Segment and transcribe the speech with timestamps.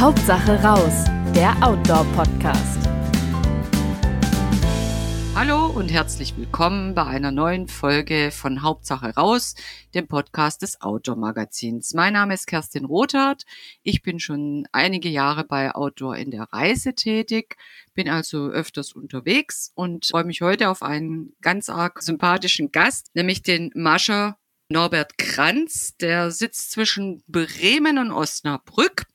[0.00, 2.88] Hauptsache raus, der Outdoor-Podcast.
[5.34, 9.56] Hallo und herzlich willkommen bei einer neuen Folge von Hauptsache raus,
[9.92, 11.92] dem Podcast des Outdoor Magazins.
[11.92, 13.44] Mein Name ist Kerstin Rothardt.
[13.82, 17.58] Ich bin schon einige Jahre bei Outdoor in der Reise tätig,
[17.92, 23.42] bin also öfters unterwegs und freue mich heute auf einen ganz arg sympathischen Gast, nämlich
[23.42, 24.38] den Mascher
[24.70, 25.94] Norbert Kranz.
[26.00, 29.09] Der sitzt zwischen Bremen und Osnabrück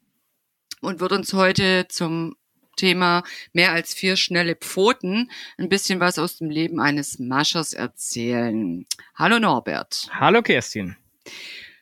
[0.81, 2.35] und wird uns heute zum
[2.75, 8.85] Thema mehr als vier schnelle Pfoten ein bisschen was aus dem Leben eines Maschers erzählen.
[9.16, 10.07] Hallo Norbert.
[10.11, 10.95] Hallo Kerstin.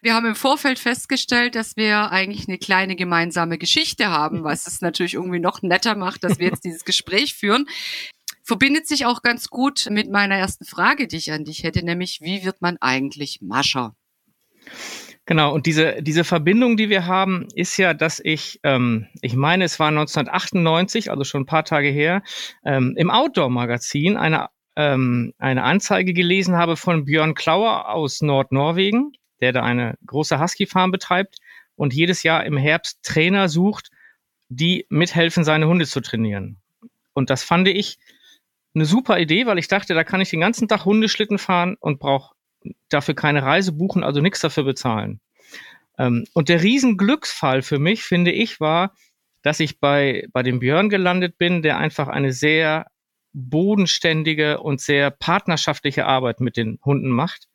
[0.01, 4.81] Wir haben im Vorfeld festgestellt, dass wir eigentlich eine kleine gemeinsame Geschichte haben, was es
[4.81, 7.67] natürlich irgendwie noch netter macht, dass wir jetzt dieses Gespräch führen.
[8.43, 12.19] Verbindet sich auch ganz gut mit meiner ersten Frage, die ich an dich hätte, nämlich
[12.19, 13.95] wie wird man eigentlich Mascher?
[15.25, 19.63] Genau, und diese, diese Verbindung, die wir haben, ist ja, dass ich, ähm, ich meine,
[19.63, 22.23] es war 1998, also schon ein paar Tage her,
[22.65, 29.53] ähm, im Outdoor-Magazin eine, ähm, eine Anzeige gelesen habe von Björn Klauer aus Nordnorwegen, der
[29.53, 31.37] da eine große Husky-Farm betreibt
[31.75, 33.91] und jedes Jahr im Herbst Trainer sucht,
[34.49, 36.57] die mithelfen, seine Hunde zu trainieren.
[37.13, 37.97] Und das fand ich
[38.75, 41.99] eine super Idee, weil ich dachte, da kann ich den ganzen Tag Hundeschlitten fahren und
[41.99, 42.32] brauche
[42.89, 45.19] dafür keine Reise buchen, also nichts dafür bezahlen.
[45.97, 48.93] Ähm, und der Riesenglücksfall für mich, finde ich, war,
[49.41, 52.87] dass ich bei, bei dem Björn gelandet bin, der einfach eine sehr
[53.33, 57.47] bodenständige und sehr partnerschaftliche Arbeit mit den Hunden macht.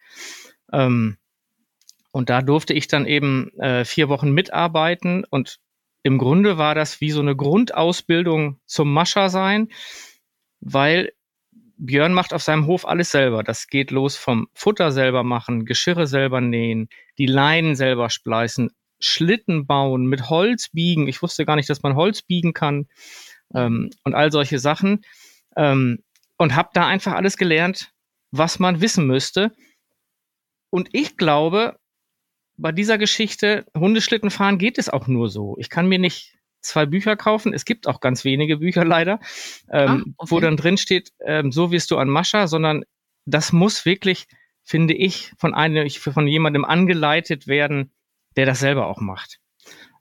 [0.73, 1.19] Ähm,
[2.11, 5.59] und da durfte ich dann eben äh, vier Wochen mitarbeiten und
[6.03, 9.69] im Grunde war das wie so eine Grundausbildung zum Mascher sein,
[10.61, 11.13] weil
[11.79, 13.43] Björn macht auf seinem Hof alles selber.
[13.43, 19.67] Das geht los vom Futter selber machen, Geschirre selber nähen, die Leinen selber spleißen, Schlitten
[19.67, 21.07] bauen, mit Holz biegen.
[21.07, 22.89] Ich wusste gar nicht, dass man Holz biegen kann
[23.55, 25.05] ähm, und all solche Sachen.
[25.57, 26.03] Ähm,
[26.37, 27.93] und habe da einfach alles gelernt,
[28.31, 29.53] was man wissen müsste.
[30.71, 31.79] Und ich glaube,
[32.57, 35.57] bei dieser Geschichte Hundeschlitten fahren geht es auch nur so.
[35.59, 37.53] Ich kann mir nicht zwei Bücher kaufen.
[37.53, 39.21] Es gibt auch ganz wenige Bücher leider,
[39.71, 40.31] ähm, ah, okay.
[40.31, 42.85] wo dann drin steht, ähm, so wirst du ein Mascher, sondern
[43.25, 44.27] das muss wirklich,
[44.63, 47.93] finde ich, von einem, von jemandem angeleitet werden,
[48.37, 49.39] der das selber auch macht.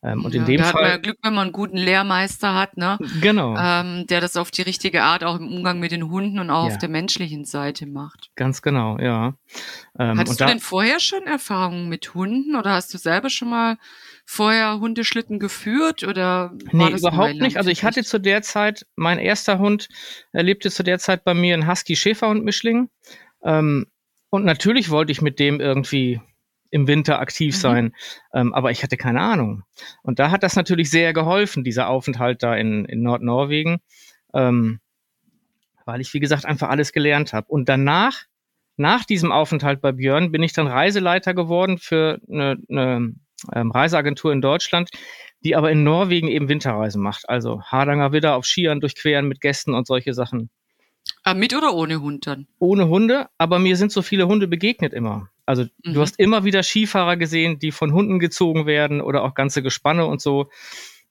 [0.04, 0.74] Ähm, und ja, in dem da Fall.
[0.74, 2.98] hat man ja Glück, wenn man einen guten Lehrmeister hat, ne?
[3.22, 3.56] Genau.
[3.58, 6.68] Ähm, der das auf die richtige Art auch im Umgang mit den Hunden und auch
[6.68, 6.74] ja.
[6.74, 8.30] auf der menschlichen Seite macht.
[8.36, 9.34] Ganz genau, ja.
[10.00, 13.78] Ähm, Hattest du denn vorher schon Erfahrungen mit Hunden oder hast du selber schon mal
[14.26, 16.54] vorher Hundeschlitten geführt oder?
[16.72, 17.58] Nee, überhaupt nicht.
[17.58, 19.90] Also ich hatte zu der Zeit, mein erster Hund
[20.32, 22.90] er lebte zu der Zeit bei mir ein Husky-Schäferhund-Mischling.
[23.44, 23.88] Ähm,
[24.30, 26.22] und natürlich wollte ich mit dem irgendwie
[26.70, 27.60] im Winter aktiv mhm.
[27.60, 27.96] sein.
[28.34, 29.64] Ähm, aber ich hatte keine Ahnung.
[30.04, 33.80] Und da hat das natürlich sehr geholfen, dieser Aufenthalt da in, in Nordnorwegen,
[34.34, 34.80] ähm,
[35.86, 37.48] weil ich, wie gesagt, einfach alles gelernt habe.
[37.48, 38.24] Und danach,
[38.76, 43.14] nach diesem Aufenthalt bei Björn, bin ich dann Reiseleiter geworden für eine, eine
[43.54, 44.90] ähm, Reiseagentur in Deutschland,
[45.44, 47.30] die aber in Norwegen eben Winterreisen macht.
[47.30, 50.50] Also Hardanger Widder auf Skiern durchqueren mit Gästen und solche Sachen.
[51.24, 52.48] Ah, mit oder ohne Hund dann?
[52.60, 55.30] Ohne Hunde, aber mir sind so viele Hunde begegnet immer.
[55.48, 55.94] Also mhm.
[55.94, 60.06] du hast immer wieder Skifahrer gesehen, die von Hunden gezogen werden oder auch ganze Gespanne
[60.06, 60.50] und so.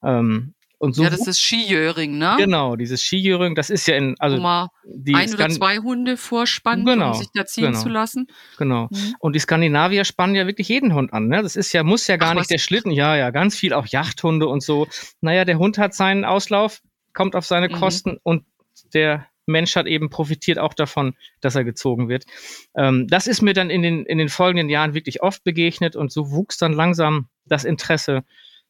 [0.05, 2.35] Ähm, und so ja, das ist Skijöring, ne?
[2.37, 6.85] Genau, dieses Skijöring, das ist ja in, also Wo die ein oder zwei Hunde vorspannen,
[6.85, 8.27] genau, um sich da ziehen genau, zu lassen.
[8.59, 8.89] Genau.
[8.91, 9.17] Mhm.
[9.19, 11.43] Und die Skandinavier spannen ja wirklich jeden Hund an, ne?
[11.43, 13.87] Das ist ja, muss ja gar Ach, nicht der Schlitten, ja, ja, ganz viel auch
[13.87, 14.87] Yachthunde und so.
[15.23, 16.83] Naja, der Hund hat seinen Auslauf,
[17.15, 17.73] kommt auf seine mhm.
[17.73, 18.45] Kosten und
[18.93, 22.25] der Mensch hat eben profitiert auch davon, dass er gezogen wird.
[22.77, 26.13] Ähm, das ist mir dann in den, in den folgenden Jahren wirklich oft begegnet und
[26.13, 28.25] so wuchs dann langsam das Interesse,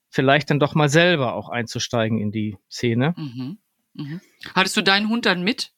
[0.09, 3.15] vielleicht dann doch mal selber auch einzusteigen in die Szene.
[3.17, 3.59] Mhm.
[3.95, 4.21] Mhm.
[4.55, 5.73] Hattest du deinen Hund dann mit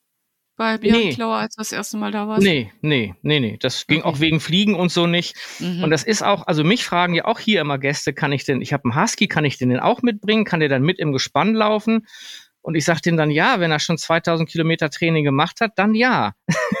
[0.59, 1.13] bei Björn nee.
[1.13, 2.43] Klauer, als du das erste Mal da warst?
[2.43, 3.57] Nee, nee, nee, nee.
[3.61, 4.07] Das ging okay.
[4.09, 5.35] auch wegen Fliegen und so nicht.
[5.59, 5.83] Mhm.
[5.83, 8.61] Und das ist auch, also mich fragen ja auch hier immer Gäste, kann ich denn,
[8.61, 10.43] ich habe einen Husky, kann ich den denn auch mitbringen?
[10.43, 12.05] Kann der dann mit im Gespann laufen?
[12.61, 15.95] Und ich sage denen dann ja, wenn er schon 2000 Kilometer Training gemacht hat, dann
[15.95, 16.33] ja.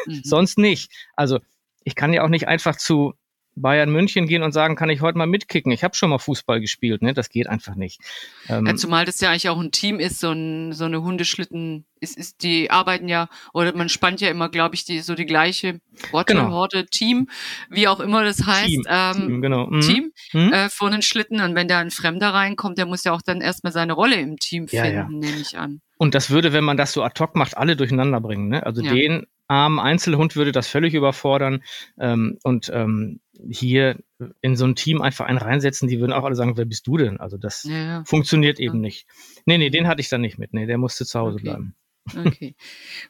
[0.05, 0.21] Mhm.
[0.23, 0.91] Sonst nicht.
[1.15, 1.39] Also
[1.83, 3.13] ich kann ja auch nicht einfach zu
[3.61, 5.71] Bayern München gehen und sagen, kann ich heute mal mitkicken?
[5.71, 7.13] Ich habe schon mal Fußball gespielt, ne?
[7.13, 7.99] Das geht einfach nicht.
[8.47, 11.85] Ähm, ja, zumal das ja eigentlich auch ein Team ist, so, ein, so eine Hundeschlitten
[11.99, 15.25] ist, ist, die arbeiten ja, oder man spannt ja immer, glaube ich, die so die
[15.25, 16.49] gleiche Worte, genau.
[16.49, 17.27] Horde, Team,
[17.69, 18.67] wie auch immer das heißt.
[18.67, 19.67] Team, ähm, Team, genau.
[19.67, 19.81] Mhm.
[19.81, 20.53] Team mhm.
[20.53, 21.41] Äh, vor den Schlitten.
[21.41, 24.37] Und wenn da ein Fremder reinkommt, der muss ja auch dann erstmal seine Rolle im
[24.37, 25.07] Team finden, ja, ja.
[25.09, 25.81] nehme ich an.
[26.01, 28.47] Und das würde, wenn man das so ad hoc macht, alle durcheinander bringen.
[28.47, 28.65] Ne?
[28.65, 28.93] Also Ja.
[28.93, 31.61] den armen Einzelhund würde das völlig überfordern.
[31.99, 33.19] Ähm, und ähm,
[33.49, 33.97] hier
[34.41, 36.95] in so ein Team einfach einen reinsetzen, die würden auch alle sagen, wer bist du
[36.97, 37.19] denn?
[37.19, 38.03] Also das Ja, ja.
[38.05, 39.07] funktioniert eben nicht.
[39.45, 40.53] Nee, nee, den hatte ich dann nicht mit.
[40.53, 41.43] Nee, der musste zu Hause Okay.
[41.43, 41.75] bleiben.
[42.15, 42.55] Okay.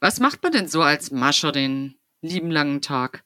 [0.02, 3.24] Was macht man denn so als Mascher den lieben langen Tag?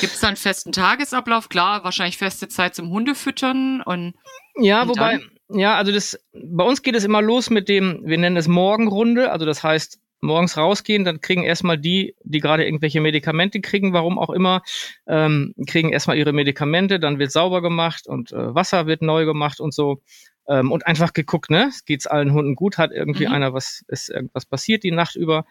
[0.00, 1.48] Gibt es da einen festen Tagesablauf?
[1.48, 4.14] Klar, wahrscheinlich feste Zeit zum Hundefüttern und
[4.56, 8.18] Ja, Und wobei, ja, also das, bei uns geht es immer los mit dem, wir
[8.18, 13.00] nennen es Morgenrunde, also das heißt, morgens rausgehen, dann kriegen erstmal die, die gerade irgendwelche
[13.00, 14.62] Medikamente kriegen, warum auch immer,
[15.06, 19.60] ähm, kriegen erstmal ihre Medikamente, dann wird sauber gemacht und äh, Wasser wird neu gemacht
[19.60, 20.00] und so.
[20.48, 21.70] Ähm, und einfach geguckt, ne?
[21.86, 22.76] Geht's allen Hunden gut?
[22.76, 23.32] Hat irgendwie Mhm.
[23.32, 25.46] einer was, ist irgendwas passiert die Nacht über?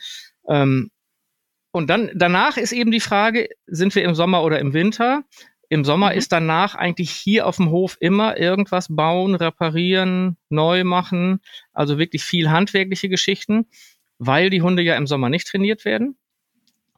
[0.47, 0.91] Ähm,
[1.71, 5.23] und dann, danach ist eben die Frage, sind wir im Sommer oder im Winter?
[5.73, 6.17] Im Sommer Mhm.
[6.19, 11.39] ist danach eigentlich hier auf dem Hof immer irgendwas bauen, reparieren, neu machen.
[11.71, 13.65] Also wirklich viel handwerkliche Geschichten,
[14.19, 16.15] weil die Hunde ja im Sommer nicht trainiert werden.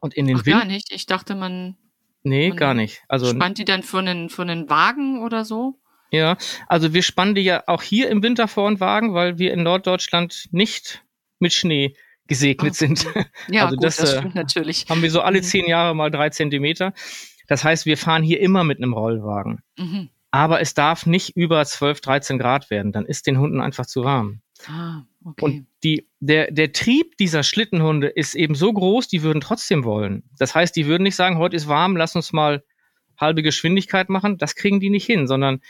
[0.02, 0.66] Und in den Ach, gar Winter.
[0.74, 0.92] nicht.
[0.92, 1.78] Ich dachte, man
[2.22, 3.02] Nee, man gar nicht.
[3.08, 5.80] Also, spannt die dann für einen, für einen Wagen oder so.
[6.10, 6.36] ja,
[6.68, 9.62] also wir spannen die ja auch hier im Winter vor den Wagen, weil wir in
[9.62, 11.02] Norddeutschland nicht
[11.38, 11.96] mit Schnee
[12.26, 13.06] gesegnet Ah, sind.
[13.48, 14.84] Ja, Also gut, das, das, äh, stimmt natürlich.
[14.90, 15.44] Haben wir so alle Mhm.
[15.44, 16.92] zehn Jahre mal drei Zentimeter.
[17.46, 19.60] Das heißt, wir fahren hier immer mit einem Rollwagen.
[19.78, 20.08] Mhm.
[20.30, 22.92] Aber es darf nicht über 12, 13 Grad werden.
[22.92, 24.40] Dann ist den Hunden einfach zu warm.
[24.66, 25.44] Ah, okay.
[25.44, 30.24] Und die, der, der Trieb dieser Schlittenhunde ist eben so groß, die würden trotzdem wollen.
[30.38, 32.64] Das heißt, die würden nicht sagen, heute ist warm, lass uns mal
[33.18, 34.36] halbe Geschwindigkeit machen.
[34.38, 35.60] Das kriegen die nicht hin, sondern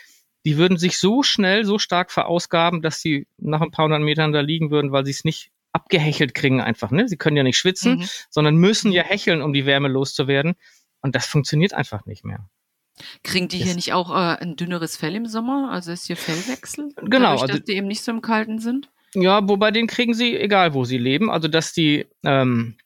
[0.45, 4.33] die würden sich so schnell, so stark verausgaben, dass sie nach ein paar hundert Metern
[4.33, 6.91] da liegen würden, weil sie es nicht abgehechelt kriegen einfach.
[6.91, 7.09] Ne?
[7.09, 8.09] Sie können ja nicht schwitzen, Mhm.
[8.31, 10.55] sondern müssen ja hecheln, um die Wärme loszuwerden.
[11.03, 12.49] Und das funktioniert einfach nicht mehr.
[13.23, 15.71] Kriegen die Das- hier nicht auch äh, ein dünneres Fell im Sommer?
[15.71, 16.89] Also ist hier Fellwechsel?
[16.97, 18.91] Genau, Dadurch, also- dass die eben nicht so im Kalten sind?
[19.15, 21.31] Ja, wobei den kriegen sie, egal wo sie leben.
[21.31, 22.77] Also, dass die, ähm,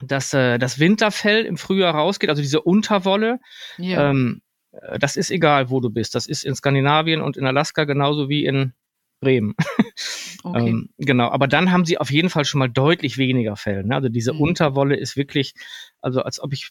[0.00, 3.40] dass äh, das Winterfell im Frühjahr rausgeht, also diese Unterwolle,
[3.78, 4.10] Ja.
[4.10, 4.42] ähm,
[4.72, 6.14] äh, das ist egal, wo du bist.
[6.14, 8.72] Das ist in Skandinavien und in Alaska genauso wie in
[9.20, 9.54] Bremen.
[10.44, 10.68] okay.
[10.70, 13.84] Ähm, genau, aber dann haben sie auf jeden Fall schon mal deutlich weniger Fell.
[13.84, 13.94] Ne?
[13.96, 14.40] Also diese Mhm.
[14.40, 15.54] Unterwolle ist wirklich,
[16.00, 16.70] also als ob ich,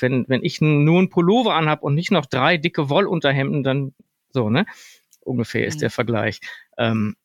[0.00, 3.94] wenn, wenn ich nur ein Pullover anhab und nicht noch drei dicke Wollunterhemden, dann
[4.30, 4.66] so, ne?
[5.20, 5.80] Ungefähr ist Mhm.
[5.80, 6.40] der Vergleich.
[6.76, 7.16] Ähm,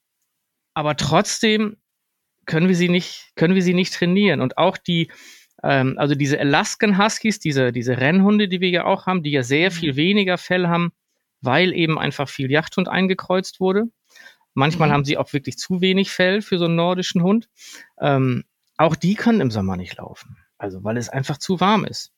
[0.74, 1.78] aber trotzdem
[2.46, 4.42] können wir sie nicht, können wir sie nicht trainieren.
[4.42, 5.10] Und auch die,
[5.64, 9.44] ähm, also diese Alaskan Huskies, diese, diese Rennhunde, die wir ja auch haben, die ja
[9.44, 9.74] sehr Mhm.
[9.76, 10.92] viel weniger Fell haben,
[11.42, 13.86] weil eben einfach viel Jagdhund eingekreuzt wurde.
[14.54, 14.94] Manchmal Mhm.
[14.94, 17.50] haben sie auch wirklich zu wenig Fell für so einen nordischen Hund.
[18.00, 18.44] Ähm,
[18.78, 20.38] auch die können im Sommer nicht laufen.
[20.58, 22.12] Also, weil es einfach zu warm ist.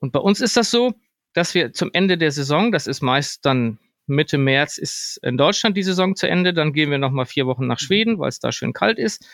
[0.00, 0.94] Und bei uns ist das so,
[1.32, 5.76] dass wir zum Ende der Saison, das ist meist dann Mitte März, ist in Deutschland
[5.76, 6.54] die Saison zu Ende.
[6.54, 9.26] Dann gehen wir nochmal vier Wochen nach Schweden, weil es da schön kalt ist.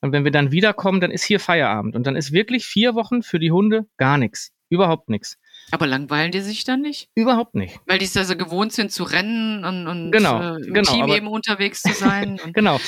[0.00, 1.94] Und wenn wir dann wiederkommen, dann ist hier Feierabend.
[1.94, 4.52] Und dann ist wirklich vier Wochen für die Hunde gar nichts.
[4.68, 5.38] Überhaupt nichts.
[5.70, 7.08] Aber langweilen die sich dann nicht?
[7.14, 7.78] Überhaupt nicht.
[7.86, 10.92] Weil die es ja so gewohnt sind zu rennen und, und Genau, äh, im genau,
[10.92, 12.38] Team aber- eben unterwegs zu sein.
[12.52, 12.78] Genau.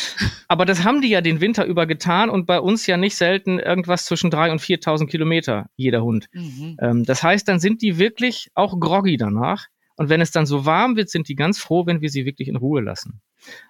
[0.49, 3.59] Aber das haben die ja den Winter über getan und bei uns ja nicht selten
[3.59, 6.27] irgendwas zwischen 3.000 und 4.000 Kilometer, jeder Hund.
[6.33, 6.77] mhm.
[6.81, 9.67] Ähm, das heißt, dann sind die wirklich auch groggy danach.
[9.97, 12.49] Und wenn es dann so warm wird, sind die ganz froh, wenn wir sie wirklich
[12.49, 13.21] in Ruhe lassen.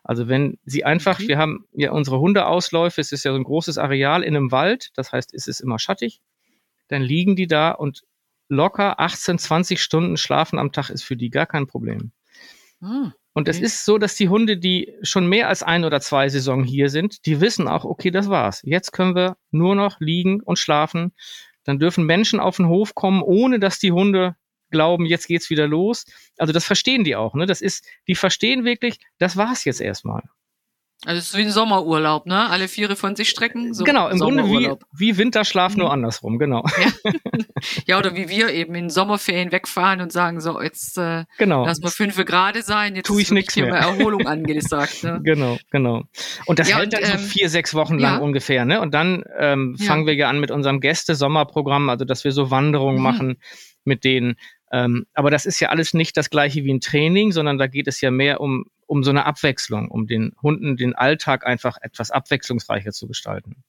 [0.03, 1.29] Also wenn sie einfach, Okay.
[1.29, 4.89] wir haben ja unsere Hundeausläufe, es ist ja so ein großes Areal in einem Wald,
[4.97, 6.23] das heißt, es ist immer schattig,
[6.89, 8.05] dann liegen die da und
[8.49, 12.13] locker 18, 20 Stunden schlafen am Tag ist für die gar kein Problem.
[12.83, 16.29] ah, Und es ist so, dass die Hunde, die schon mehr als ein oder zwei
[16.29, 18.61] Saison hier sind, die wissen auch, okay, das war's.
[18.65, 21.13] Jetzt können wir nur noch liegen und schlafen.
[21.65, 24.37] Dann dürfen Menschen auf den Hof kommen, ohne dass die Hunde
[24.71, 26.05] glauben, jetzt geht's wieder los.
[26.37, 27.47] Also das verstehen die auch, ne?
[27.47, 30.23] Das ist, die verstehen wirklich, das war's jetzt erstmal.
[31.07, 32.49] Also es ist wie ein Sommerurlaub, ne?
[32.51, 33.75] Alle Viere von sich strecken.
[33.75, 35.93] So genau, im Grunde wie, wie Winterschlaf, nur Mhm.
[35.93, 36.65] andersrum, genau.
[37.87, 41.65] Ja, oder wie wir eben in Sommerferien wegfahren und sagen, so, jetzt äh, Genau.
[41.67, 43.75] lass mal fünf Grade sein, jetzt Tu ich hier mehr.
[43.77, 45.03] Erholung angesagt.
[45.03, 45.21] Ne?
[45.25, 46.05] Genau, genau.
[46.47, 48.21] Und das Ja, hält und, dann so ähm, vier, sechs Wochen lang ja.
[48.21, 48.81] ungefähr, ne?
[48.81, 49.87] Und dann ähm, Ja.
[49.87, 53.03] fangen wir ja an mit unserem Gäste-Sommerprogramm, also dass wir so Wanderungen Mhm.
[53.03, 53.37] machen
[53.85, 54.37] mit denen.
[54.73, 57.87] Ähm, aber das ist ja alles nicht das gleiche wie ein Training, sondern da geht
[57.87, 62.11] es ja mehr um, um so eine Abwechslung, um den Hunden den Alltag einfach etwas
[62.11, 63.65] abwechslungsreicher zu gestalten.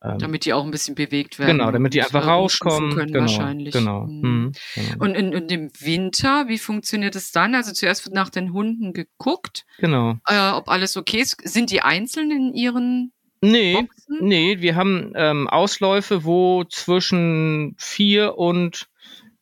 [0.00, 1.58] Ähm, Damit die auch ein bisschen bewegt werden.
[1.58, 2.94] genau, damit die einfach äh, rauskommen.
[2.94, 3.72] können genau, wahrscheinlich.
[3.74, 4.06] Genau.
[4.06, 4.20] Mhm.
[4.22, 5.04] Mhm, genau.
[5.04, 7.56] Und in, in dem Winter, wie funktioniert es dann?
[7.56, 10.16] Also zuerst wird nach den Hunden geguckt, genau.
[10.28, 11.36] äh, ob alles okay ist.
[11.42, 14.18] Sind die einzeln in ihren Nee, Boxen?
[14.20, 18.88] Nee, wir haben ähm, Ausläufe, wo zwischen vier und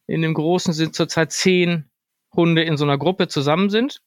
[0.07, 1.85] in dem großen sind zurzeit zehn
[2.35, 4.01] Hunde in so einer Gruppe zusammen sind.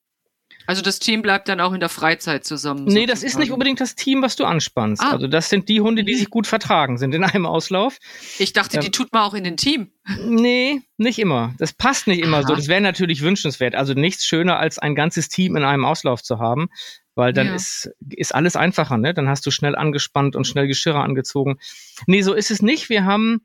[0.70, 2.86] Also das Team bleibt dann auch in der Freizeit zusammen.
[2.86, 5.02] Nee, das ist nicht unbedingt das Team, was du anspannst.
[5.02, 5.14] Ah.
[5.14, 6.18] Also das sind die Hunde, die mhm.
[6.20, 7.98] sich gut vertragen, sind in einem Auslauf.
[8.38, 9.90] Ich dachte, ähm, die tut man auch in den Team.
[10.28, 11.56] Nee, nicht immer.
[11.58, 12.48] Das passt nicht immer Aha.
[12.50, 12.56] so.
[12.56, 13.74] Das wäre natürlich wünschenswert.
[13.74, 16.70] Also nichts schöner, als ein ganzes Team in einem Auslauf zu haben,
[17.16, 17.56] weil dann ja.
[17.56, 19.00] ist, ist alles einfacher.
[19.00, 19.16] Ne?
[19.16, 21.58] Dann hast du schnell angespannt und schnell Geschirre angezogen.
[22.06, 22.90] Nee, so ist es nicht.
[22.90, 23.42] Wir haben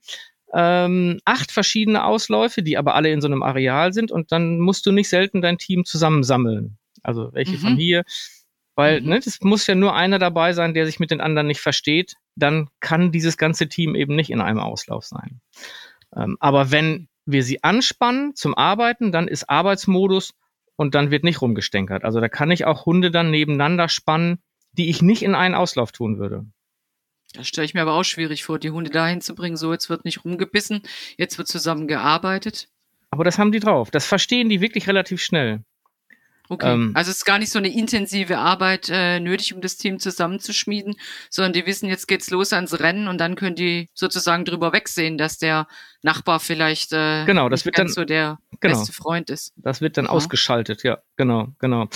[0.52, 4.84] ähm, acht verschiedene Ausläufe, die aber alle in so einem Areal sind und dann musst
[4.84, 6.76] du nicht selten dein Team zusammensammeln.
[7.04, 7.58] Also welche mhm.
[7.58, 8.02] von hier.
[8.74, 9.10] Weil mhm.
[9.10, 12.14] ne, es muss ja nur einer dabei sein, der sich mit den anderen nicht versteht.
[12.34, 15.40] Dann kann dieses ganze Team eben nicht in einem Auslauf sein.
[16.16, 20.34] Ähm, aber wenn wir sie anspannen zum Arbeiten, dann ist Arbeitsmodus
[20.76, 22.04] und dann wird nicht rumgestänkert.
[22.04, 24.38] Also da kann ich auch Hunde dann nebeneinander spannen,
[24.72, 26.44] die ich nicht in einen Auslauf tun würde.
[27.32, 29.56] Das stelle ich mir aber auch schwierig vor, die Hunde dahin zu bringen.
[29.56, 30.82] So, jetzt wird nicht rumgebissen,
[31.16, 32.68] jetzt wird zusammen gearbeitet.
[33.10, 33.90] Aber das haben die drauf.
[33.90, 35.62] Das verstehen die wirklich relativ schnell.
[36.48, 36.72] Okay.
[36.72, 39.98] Ähm, also es ist gar nicht so eine intensive Arbeit äh, nötig, um das Team
[39.98, 40.94] zusammenzuschmieden,
[41.30, 45.16] sondern die wissen, jetzt geht's los ans Rennen und dann können die sozusagen drüber wegsehen,
[45.16, 45.66] dass der
[46.02, 49.54] Nachbar vielleicht äh, genau, das wird dann, so der genau, beste Freund ist.
[49.56, 50.10] Das wird dann ja.
[50.10, 51.88] ausgeschaltet, ja, genau, genau.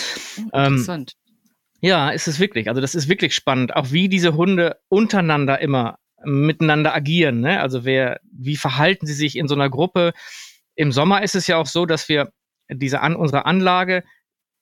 [0.53, 1.13] Oh, interessant.
[1.15, 1.29] Ähm,
[1.81, 2.69] ja, ist es wirklich.
[2.69, 7.41] Also das ist wirklich spannend, auch wie diese Hunde untereinander immer miteinander agieren.
[7.41, 7.61] Ne?
[7.61, 10.13] Also wer, wie verhalten sie sich in so einer Gruppe?
[10.75, 12.33] Im Sommer ist es ja auch so, dass wir
[12.69, 14.05] diese an unsere Anlage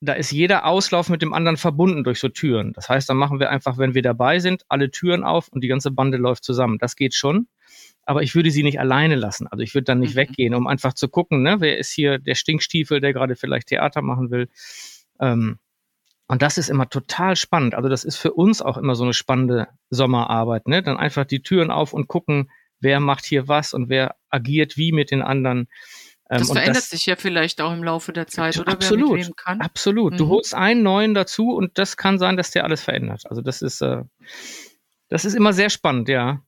[0.00, 2.73] da ist jeder Auslauf mit dem anderen verbunden durch so Türen.
[2.75, 5.69] Das heißt, dann machen wir einfach, wenn wir dabei sind, alle Türen auf und die
[5.69, 6.79] ganze Bande läuft zusammen.
[6.79, 7.49] Das geht schon.
[8.05, 9.47] Aber ich würde sie nicht alleine lassen.
[9.49, 10.21] Also ich würde dann nicht mhm.
[10.21, 14.03] weggehen, um einfach zu gucken, ne, wer ist hier der Stinkstiefel, der gerade vielleicht Theater
[14.03, 14.49] machen will.
[15.19, 15.59] Ähm,
[16.29, 17.75] und das ist immer total spannend.
[17.75, 20.69] Also das ist für uns auch immer so eine spannende Sommerarbeit.
[20.69, 20.83] Ne?
[20.83, 22.50] Dann einfach die Türen auf und gucken,
[22.81, 25.69] wer macht hier was und wer agiert wie mit den anderen.
[26.28, 28.73] Ähm, das verändert das, sich ja vielleicht auch im Laufe der Zeit, oder?
[28.73, 30.14] Absolut, absolut.
[30.14, 30.16] Mhm.
[30.16, 33.23] Du holst einen neuen dazu und das kann sein, dass der alles verändert.
[33.26, 34.02] Also das ist, äh,
[35.09, 36.42] das ist immer sehr spannend, ja.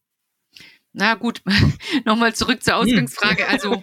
[0.93, 1.43] Na gut,
[2.05, 2.81] nochmal zurück zur hm.
[2.81, 3.45] Ausgangsfrage.
[3.49, 3.83] Also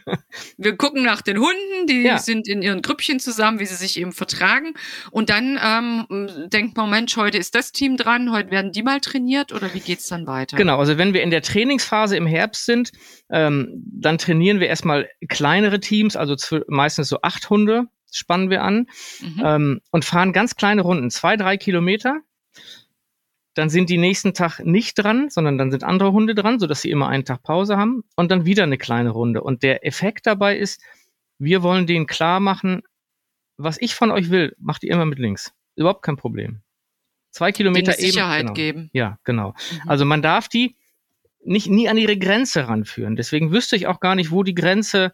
[0.57, 2.17] wir gucken nach den Hunden, die ja.
[2.17, 4.73] sind in ihren Grüppchen zusammen, wie sie sich eben vertragen.
[5.11, 8.99] Und dann ähm, denkt man, Mensch, heute ist das Team dran, heute werden die mal
[8.99, 10.57] trainiert oder wie geht's dann weiter?
[10.57, 12.91] Genau, also wenn wir in der Trainingsphase im Herbst sind,
[13.29, 16.35] ähm, dann trainieren wir erstmal kleinere Teams, also
[16.67, 18.87] meistens so acht Hunde spannen wir an
[19.21, 19.43] mhm.
[19.43, 22.21] ähm, und fahren ganz kleine Runden, zwei, drei Kilometer
[23.55, 26.91] dann sind die nächsten Tag nicht dran, sondern dann sind andere Hunde dran, sodass sie
[26.91, 29.41] immer einen Tag Pause haben und dann wieder eine kleine Runde.
[29.41, 30.83] Und der Effekt dabei ist,
[31.39, 32.83] wir wollen denen klar machen,
[33.57, 35.53] was ich von euch will, macht ihr immer mit links.
[35.75, 36.61] Überhaupt kein Problem.
[37.31, 38.01] Zwei Kilometer eben.
[38.01, 38.53] Sicherheit genau.
[38.53, 38.89] geben.
[38.93, 39.49] Ja, genau.
[39.49, 39.89] Mhm.
[39.89, 40.75] Also man darf die
[41.43, 43.15] nicht nie an ihre Grenze ranführen.
[43.15, 45.13] Deswegen wüsste ich auch gar nicht, wo die Grenze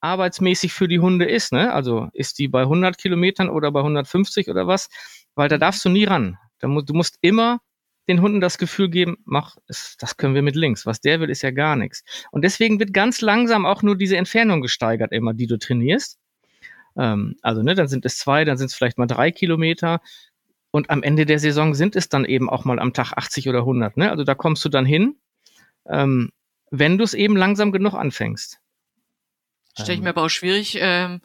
[0.00, 1.52] arbeitsmäßig für die Hunde ist.
[1.52, 1.72] Ne?
[1.72, 4.88] Also ist die bei 100 Kilometern oder bei 150 oder was?
[5.34, 6.38] Weil da darfst du nie ran.
[6.64, 7.60] Du musst immer
[8.08, 10.84] den Hunden das Gefühl geben, mach, das können wir mit links.
[10.84, 12.04] Was der will, ist ja gar nichts.
[12.30, 16.18] Und deswegen wird ganz langsam auch nur diese Entfernung gesteigert, immer, die du trainierst.
[16.96, 20.00] Ähm, also, ne, dann sind es zwei, dann sind es vielleicht mal drei Kilometer.
[20.70, 23.60] Und am Ende der Saison sind es dann eben auch mal am Tag 80 oder
[23.60, 23.96] 100.
[23.96, 24.10] Ne?
[24.10, 25.16] Also da kommst du dann hin,
[25.88, 26.30] ähm,
[26.70, 28.60] wenn du es eben langsam genug anfängst.
[29.76, 31.20] Stelle ich mir aber auch schwierig ähm,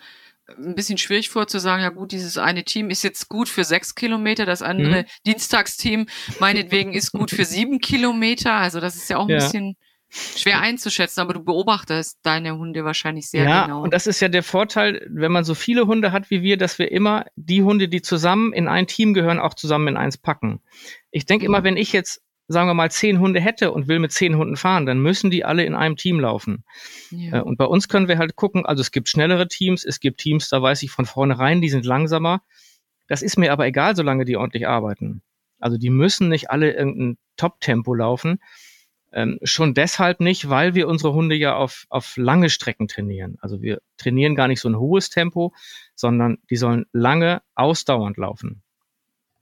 [0.57, 3.63] ein bisschen schwierig vor zu sagen, ja gut, dieses eine Team ist jetzt gut für
[3.63, 5.05] sechs Kilometer, das andere mhm.
[5.25, 6.07] Dienstagsteam
[6.39, 8.53] meinetwegen ist gut für sieben Kilometer.
[8.53, 9.37] Also das ist ja auch ein ja.
[9.37, 9.75] bisschen
[10.09, 13.83] schwer einzuschätzen, aber du beobachtest deine Hunde wahrscheinlich sehr ja, genau.
[13.83, 16.79] Und das ist ja der Vorteil, wenn man so viele Hunde hat wie wir, dass
[16.79, 20.61] wir immer die Hunde, die zusammen in ein Team gehören, auch zusammen in eins packen.
[21.11, 21.53] Ich denke mhm.
[21.53, 24.57] immer, wenn ich jetzt sagen wir mal, zehn Hunde hätte und will mit zehn Hunden
[24.57, 26.65] fahren, dann müssen die alle in einem Team laufen.
[27.11, 27.37] Ja.
[27.37, 30.19] Äh, und bei uns können wir halt gucken, also es gibt schnellere Teams, es gibt
[30.19, 32.41] Teams, da weiß ich von vornherein, die sind langsamer.
[33.07, 35.21] Das ist mir aber egal, solange die ordentlich arbeiten.
[35.59, 38.39] Also die müssen nicht alle irgendein Top-Tempo laufen.
[39.11, 43.37] Ähm, schon deshalb nicht, weil wir unsere Hunde ja auf, auf lange Strecken trainieren.
[43.41, 45.53] Also wir trainieren gar nicht so ein hohes Tempo,
[45.95, 48.63] sondern die sollen lange ausdauernd laufen.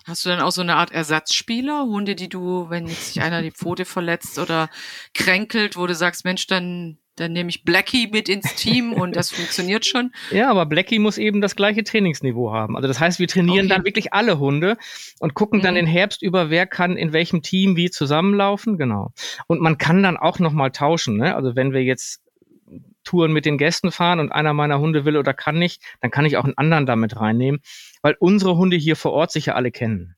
[0.08, 1.84] Hast du dann auch so eine Art Ersatzspieler?
[1.84, 4.70] Hunde, die du, wenn jetzt sich einer die Pfote verletzt oder
[5.14, 9.32] kränkelt, wo du sagst, Mensch, dann, dann nehme ich Blackie mit ins Team und das
[9.32, 10.12] funktioniert schon?
[10.32, 12.78] Ja, aber Blackie muss eben das gleiche Trainingsniveau haben.
[12.78, 13.76] Also das heißt, wir trainieren okay.
[13.76, 14.78] dann wirklich alle Hunde
[15.20, 15.80] und gucken dann mhm.
[15.80, 18.78] den Herbst über, wer kann in welchem Team wie zusammenlaufen.
[18.78, 19.12] Genau.
[19.48, 21.18] Und man kann dann auch nochmal tauschen.
[21.18, 21.36] Ne?
[21.36, 22.22] Also wenn wir jetzt
[23.08, 26.26] Touren mit den Gästen fahren und einer meiner Hunde will oder kann nicht, dann kann
[26.26, 27.62] ich auch einen anderen damit reinnehmen,
[28.02, 30.16] weil unsere Hunde hier vor Ort sich ja alle kennen.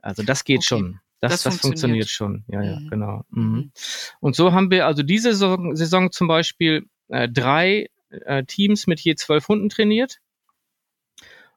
[0.00, 0.66] Also das geht okay.
[0.66, 1.00] schon.
[1.20, 2.08] Das, das, das funktioniert.
[2.08, 2.08] funktioniert.
[2.08, 2.44] schon.
[2.48, 2.90] Ja, ja, mhm.
[2.90, 3.24] genau.
[3.30, 3.42] Mhm.
[3.42, 3.72] mhm.
[4.20, 9.00] Und so haben wir also diese Saison, Saison zum Beispiel äh, drei äh, Teams mit
[9.00, 10.18] je zwölf Hunden trainiert.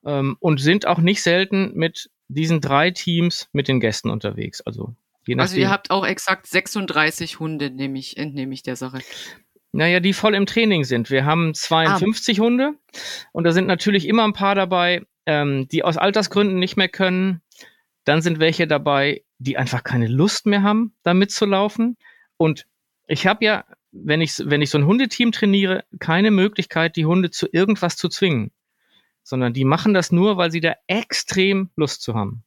[0.05, 4.61] ähm, und sind auch nicht selten mit diesen drei Teams mit den Gästen unterwegs.
[4.61, 4.95] Also,
[5.25, 8.99] je also ihr habt auch exakt 36 Hunde, nehme ich, entnehme ich der Sache.
[9.75, 11.09] Naja, die voll im Training sind.
[11.09, 12.43] Wir haben 52 ah.
[12.43, 12.73] Hunde
[13.33, 17.41] und da sind natürlich immer ein paar dabei, ähm, die aus Altersgründen nicht mehr können.
[18.05, 21.97] Dann sind welche dabei, die einfach keine Lust mehr haben, da mitzulaufen.
[22.37, 22.67] Und
[23.07, 27.29] ich habe ja, wenn ich, wenn ich so ein Hundeteam trainiere, keine Möglichkeit, die Hunde
[27.29, 28.51] zu irgendwas zu zwingen.
[29.23, 32.45] Sondern die machen das nur, weil sie da extrem Lust zu haben.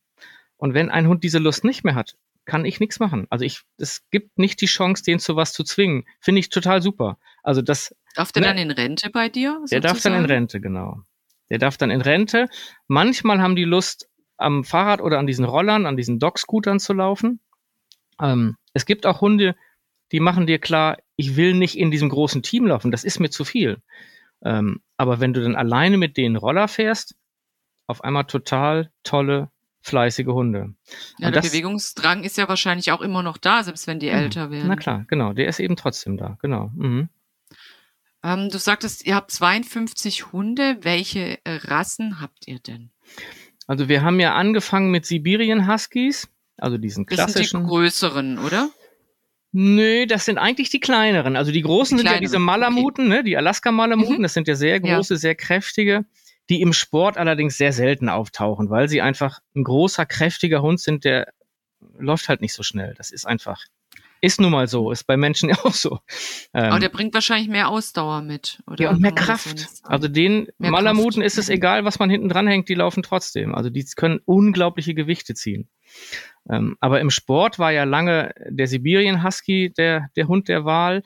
[0.56, 2.16] Und wenn ein Hund diese Lust nicht mehr hat,
[2.48, 3.26] kann ich nichts machen.
[3.30, 6.04] Also ich, es gibt nicht die Chance, den zu was zu zwingen.
[6.20, 7.18] Finde ich total super.
[7.44, 7.94] Also das.
[8.16, 9.52] Darf der ne, dann in Rente bei dir?
[9.60, 9.82] Sozusagen?
[9.82, 11.02] Der darf dann in Rente, genau.
[11.50, 12.48] Der darf dann in Rente.
[12.88, 17.40] Manchmal haben die Lust, am Fahrrad oder an diesen Rollern, an diesen Dog-Scootern zu laufen.
[18.20, 19.56] Ähm, es gibt auch Hunde,
[20.12, 23.30] die machen dir klar, ich will nicht in diesem großen Team laufen, das ist mir
[23.30, 23.82] zu viel.
[24.42, 27.16] Ähm, aber wenn du dann alleine mit denen Roller fährst,
[27.88, 29.50] auf einmal total tolle,
[29.88, 30.74] fleißige Hunde.
[31.18, 34.10] Ja, Und der das, Bewegungsdrang ist ja wahrscheinlich auch immer noch da, selbst wenn die
[34.10, 34.68] mh, älter werden.
[34.68, 36.70] Na klar, genau, der ist eben trotzdem da, genau.
[36.74, 37.08] Mhm.
[38.22, 40.78] Ähm, du sagtest, ihr habt 52 Hunde.
[40.82, 42.90] Welche äh, Rassen habt ihr denn?
[43.66, 47.38] Also wir haben ja angefangen mit Sibirien Huskies, also diesen klassischen.
[47.38, 48.70] Das sind die größeren, oder?
[49.52, 51.36] Nö, das sind eigentlich die kleineren.
[51.36, 53.16] Also die großen die sind ja diese Malamuten, okay.
[53.16, 54.18] ne, die Alaska-Malamuten.
[54.18, 54.22] Mhm.
[54.22, 55.18] Das sind ja sehr große, ja.
[55.18, 56.04] sehr kräftige,
[56.48, 61.04] die im Sport allerdings sehr selten auftauchen, weil sie einfach ein großer, kräftiger Hund sind,
[61.04, 61.32] der
[61.98, 62.94] läuft halt nicht so schnell.
[62.96, 63.64] Das ist einfach
[64.20, 66.00] ist nun mal so, ist bei Menschen ja auch so.
[66.54, 68.84] Ähm, Aber der bringt wahrscheinlich mehr Ausdauer mit, oder?
[68.84, 69.66] Ja, und mehr Kraft.
[69.84, 71.26] Also den mehr Malamuten Kraft.
[71.26, 73.54] ist es egal, was man hinten dran hängt, die laufen trotzdem.
[73.54, 75.68] Also die können unglaubliche Gewichte ziehen.
[76.50, 81.02] Ähm, aber im Sport war ja lange der Sibirien Husky der, der Hund der Wahl.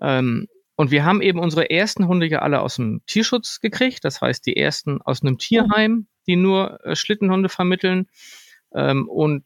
[0.00, 4.04] Ähm, und wir haben eben unsere ersten Hunde ja alle aus dem Tierschutz gekriegt.
[4.04, 8.08] Das heißt, die ersten aus einem Tierheim, die nur äh, Schlittenhunde vermitteln.
[8.74, 9.44] Ähm, und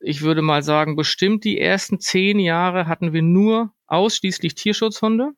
[0.00, 5.32] ich würde mal sagen, bestimmt die ersten zehn Jahre hatten wir nur ausschließlich Tierschutzhunde.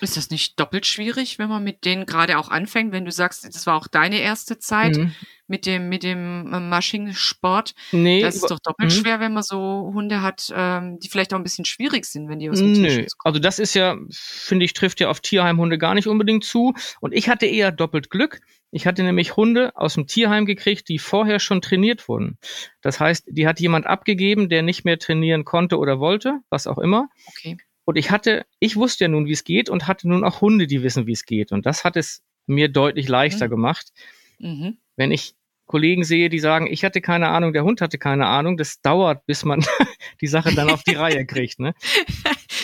[0.00, 3.44] Ist das nicht doppelt schwierig, wenn man mit denen gerade auch anfängt, wenn du sagst,
[3.44, 5.14] das war auch deine erste Zeit mhm.
[5.46, 7.74] mit dem, mit dem äh, Maschinensport?
[7.90, 8.20] Nee.
[8.20, 8.94] Das ist doch doppelt mhm.
[8.94, 12.38] schwer, wenn man so Hunde hat, ähm, die vielleicht auch ein bisschen schwierig sind, wenn
[12.38, 13.06] die aus dem Nö.
[13.24, 16.74] Also das ist ja, finde ich, trifft ja auf Tierheimhunde gar nicht unbedingt zu.
[17.00, 18.40] Und ich hatte eher doppelt Glück.
[18.70, 22.38] Ich hatte nämlich Hunde aus dem Tierheim gekriegt, die vorher schon trainiert wurden.
[22.80, 26.78] Das heißt, die hat jemand abgegeben, der nicht mehr trainieren konnte oder wollte, was auch
[26.78, 27.08] immer.
[27.26, 27.56] Okay.
[27.84, 30.66] Und ich hatte, ich wusste ja nun, wie es geht und hatte nun auch Hunde,
[30.66, 31.52] die wissen, wie es geht.
[31.52, 33.50] Und das hat es mir deutlich leichter mhm.
[33.50, 33.92] gemacht.
[34.38, 34.78] Mhm.
[34.96, 35.34] Wenn ich
[35.66, 39.24] Kollegen sehe, die sagen, ich hatte keine Ahnung, der Hund hatte keine Ahnung, das dauert,
[39.26, 39.64] bis man
[40.20, 41.58] die Sache dann auf die Reihe kriegt.
[41.58, 41.74] Ne?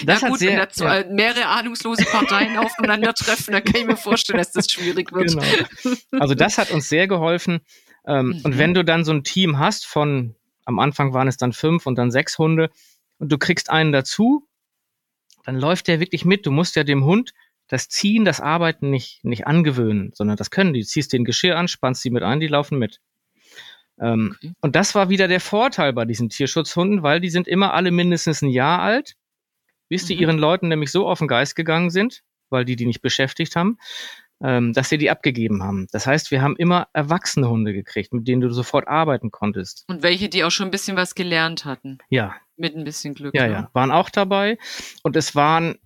[0.04, 1.06] Das ja gut, sehr, wenn da ja.
[1.10, 5.30] mehrere ahnungslose Parteien aufeinandertreffen, dann kann ich mir vorstellen, dass das schwierig wird.
[5.30, 5.42] Genau.
[6.20, 7.62] Also das hat uns sehr geholfen.
[8.06, 8.40] Ähm, mhm.
[8.44, 11.84] Und wenn du dann so ein Team hast von, am Anfang waren es dann fünf
[11.84, 12.70] und dann sechs Hunde,
[13.18, 14.47] und du kriegst einen dazu,
[15.48, 16.44] dann läuft der wirklich mit.
[16.44, 17.32] Du musst ja dem Hund
[17.68, 20.80] das Ziehen, das Arbeiten nicht, nicht angewöhnen, sondern das können die.
[20.80, 23.00] Du ziehst den Geschirr an, spannst sie mit ein, die laufen mit.
[23.98, 24.52] Ähm, okay.
[24.60, 28.42] Und das war wieder der Vorteil bei diesen Tierschutzhunden, weil die sind immer alle mindestens
[28.42, 29.14] ein Jahr alt,
[29.88, 30.20] bis die mhm.
[30.20, 33.78] ihren Leuten nämlich so auf den Geist gegangen sind, weil die die nicht beschäftigt haben,
[34.42, 35.86] ähm, dass sie die abgegeben haben.
[35.92, 39.86] Das heißt, wir haben immer erwachsene Hunde gekriegt, mit denen du sofort arbeiten konntest.
[39.88, 41.96] Und welche, die auch schon ein bisschen was gelernt hatten.
[42.10, 42.36] Ja.
[42.58, 43.34] Mit ein bisschen Glück.
[43.34, 43.52] Ja, ne?
[43.52, 44.58] ja, waren auch dabei.
[45.02, 45.78] Und es waren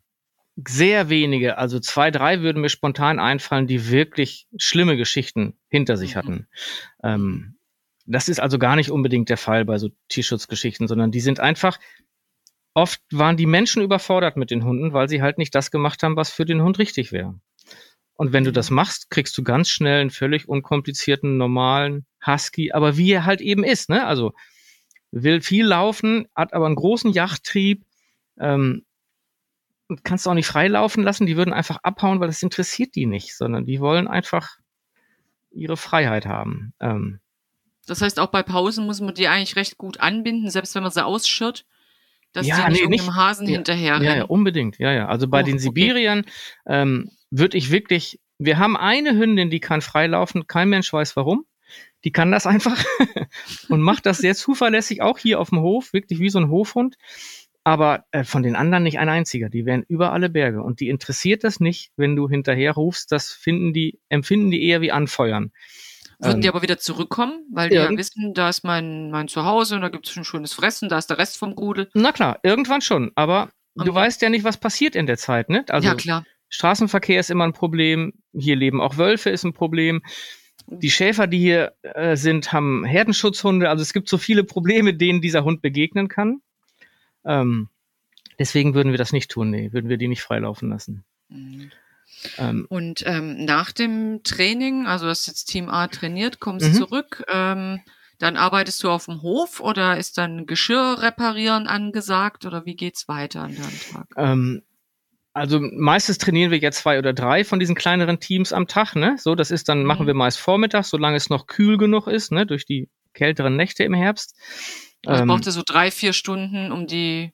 [0.56, 6.14] sehr wenige, also zwei, drei würden mir spontan einfallen, die wirklich schlimme Geschichten hinter sich
[6.14, 6.18] mhm.
[6.18, 6.48] hatten.
[7.02, 7.54] Ähm,
[8.06, 11.78] das ist also gar nicht unbedingt der Fall bei so Tierschutzgeschichten, sondern die sind einfach,
[12.74, 16.16] oft waren die Menschen überfordert mit den Hunden, weil sie halt nicht das gemacht haben,
[16.16, 17.38] was für den Hund richtig wäre.
[18.14, 22.96] Und wenn du das machst, kriegst du ganz schnell einen völlig unkomplizierten, normalen Husky, aber
[22.96, 24.06] wie er halt eben ist, ne?
[24.06, 24.32] Also
[25.12, 27.84] will viel laufen, hat aber einen großen Yachttrieb,
[28.40, 28.84] ähm,
[30.02, 31.26] kannst du auch nicht freilaufen lassen.
[31.26, 34.56] Die würden einfach abhauen, weil das interessiert die nicht, sondern die wollen einfach
[35.50, 36.72] ihre Freiheit haben.
[36.80, 37.20] Ähm,
[37.86, 40.92] das heißt, auch bei Pausen muss man die eigentlich recht gut anbinden, selbst wenn man
[40.92, 41.66] sie ausschirrt,
[42.32, 45.08] dass ja, die nicht, nee, nicht dem Hasen ja, hinterher ja, ja, unbedingt, ja, ja.
[45.08, 46.30] Also bei oh, den Sibiriern okay.
[46.66, 51.44] ähm, würde ich wirklich, wir haben eine Hündin, die kann freilaufen, kein Mensch weiß warum.
[52.04, 52.84] Die kann das einfach
[53.68, 56.96] und macht das sehr zuverlässig, auch hier auf dem Hof, wirklich wie so ein Hofhund
[57.64, 59.48] aber äh, von den anderen nicht ein einziger.
[59.48, 63.12] Die wären über alle Berge und die interessiert das nicht, wenn du hinterher rufst.
[63.12, 65.52] Das finden die, empfinden die eher wie Anfeuern.
[66.18, 69.76] Würden ähm, die aber wieder zurückkommen, weil die ja wissen, da ist mein, mein Zuhause
[69.76, 71.88] und da gibt es schon schönes Fressen, da ist der Rest vom Rudel.
[71.94, 75.48] Na klar, irgendwann schon, aber und du weißt ja nicht, was passiert in der Zeit,
[75.48, 75.64] ne?
[75.68, 76.26] Also ja, klar.
[76.50, 80.02] Straßenverkehr ist immer ein Problem, hier leben auch Wölfe ist ein Problem.
[80.66, 83.68] Die Schäfer, die hier äh, sind, haben Herdenschutzhunde.
[83.68, 86.40] Also es gibt so viele Probleme, denen dieser Hund begegnen kann.
[87.24, 87.68] Ähm,
[88.38, 89.50] deswegen würden wir das nicht tun.
[89.50, 91.04] Nee, würden wir die nicht freilaufen lassen.
[91.28, 91.70] Mhm.
[92.38, 96.74] Ähm, und ähm, nach dem Training, also das jetzt Team A trainiert, kommst mhm.
[96.74, 97.80] zurück, ähm,
[98.18, 103.08] dann arbeitest du auf dem Hof oder ist dann Geschirr reparieren angesagt oder wie geht's
[103.08, 104.06] weiter an deinem Tag?
[105.34, 109.16] Also meistens trainieren wir ja zwei oder drei von diesen kleineren Teams am Tag, ne?
[109.18, 109.86] So, das ist dann, mhm.
[109.86, 112.44] machen wir meist vormittags, solange es noch kühl genug ist, ne?
[112.44, 114.36] Durch die kälteren Nächte im Herbst.
[115.06, 117.32] Also ähm, braucht ihr so drei, vier Stunden, um die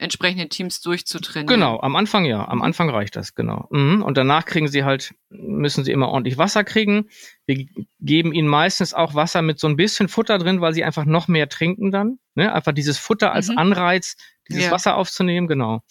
[0.00, 1.46] entsprechenden Teams durchzutrainieren.
[1.46, 3.68] Genau, am Anfang ja, am Anfang reicht das, genau.
[3.70, 4.02] Mhm.
[4.02, 7.10] Und danach kriegen sie halt, müssen sie immer ordentlich Wasser kriegen.
[7.46, 7.66] Wir
[8.00, 11.28] geben ihnen meistens auch Wasser mit so ein bisschen Futter drin, weil sie einfach noch
[11.28, 12.18] mehr trinken dann.
[12.34, 12.52] Ne?
[12.52, 13.58] Einfach dieses Futter als mhm.
[13.58, 14.16] Anreiz,
[14.48, 14.70] dieses ja.
[14.70, 15.82] Wasser aufzunehmen, genau.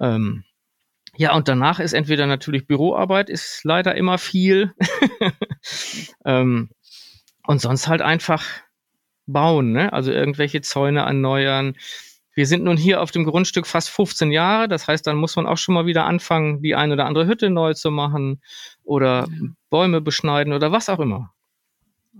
[0.00, 0.44] Ähm,
[1.16, 4.74] ja, und danach ist entweder natürlich Büroarbeit, ist leider immer viel.
[6.24, 6.70] ähm,
[7.46, 8.44] und sonst halt einfach
[9.26, 9.92] bauen, ne?
[9.92, 11.74] Also irgendwelche Zäune erneuern,
[12.34, 14.68] wir sind nun hier auf dem Grundstück fast 15 Jahre.
[14.68, 17.50] Das heißt, dann muss man auch schon mal wieder anfangen, die eine oder andere Hütte
[17.50, 18.40] neu zu machen
[18.84, 19.28] oder
[19.68, 21.34] Bäume beschneiden oder was auch immer.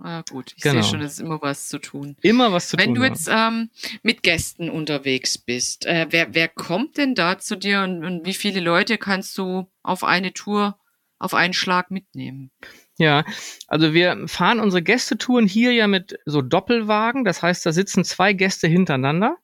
[0.01, 0.81] Ah, gut, ich genau.
[0.81, 2.17] sehe schon, es ist immer was zu tun.
[2.23, 2.95] Immer was zu Wenn tun.
[2.95, 3.71] Wenn du jetzt ähm,
[4.03, 8.35] mit Gästen unterwegs bist, äh, wer, wer kommt denn da zu dir und, und wie
[8.35, 10.79] viele Leute kannst du auf eine Tour
[11.19, 12.51] auf einen Schlag mitnehmen?
[12.99, 13.25] Ja,
[13.69, 17.25] also wir fahren unsere Gästetouren hier ja mit so Doppelwagen.
[17.25, 19.37] Das heißt, da sitzen zwei Gäste hintereinander.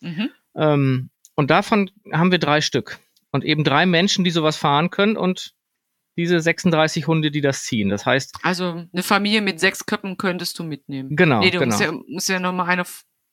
[0.00, 0.30] Mhm.
[0.54, 2.98] Ähm, und davon haben wir drei Stück.
[3.32, 5.54] Und eben drei Menschen, die sowas fahren können und
[6.16, 7.88] diese 36 Hunde, die das ziehen.
[7.88, 8.36] Das heißt.
[8.42, 11.14] Also eine Familie mit sechs Köpfen könntest du mitnehmen.
[11.14, 11.40] Genau.
[11.40, 11.66] Nee, du genau.
[11.66, 12.86] musst ja, musst ja noch mal einer,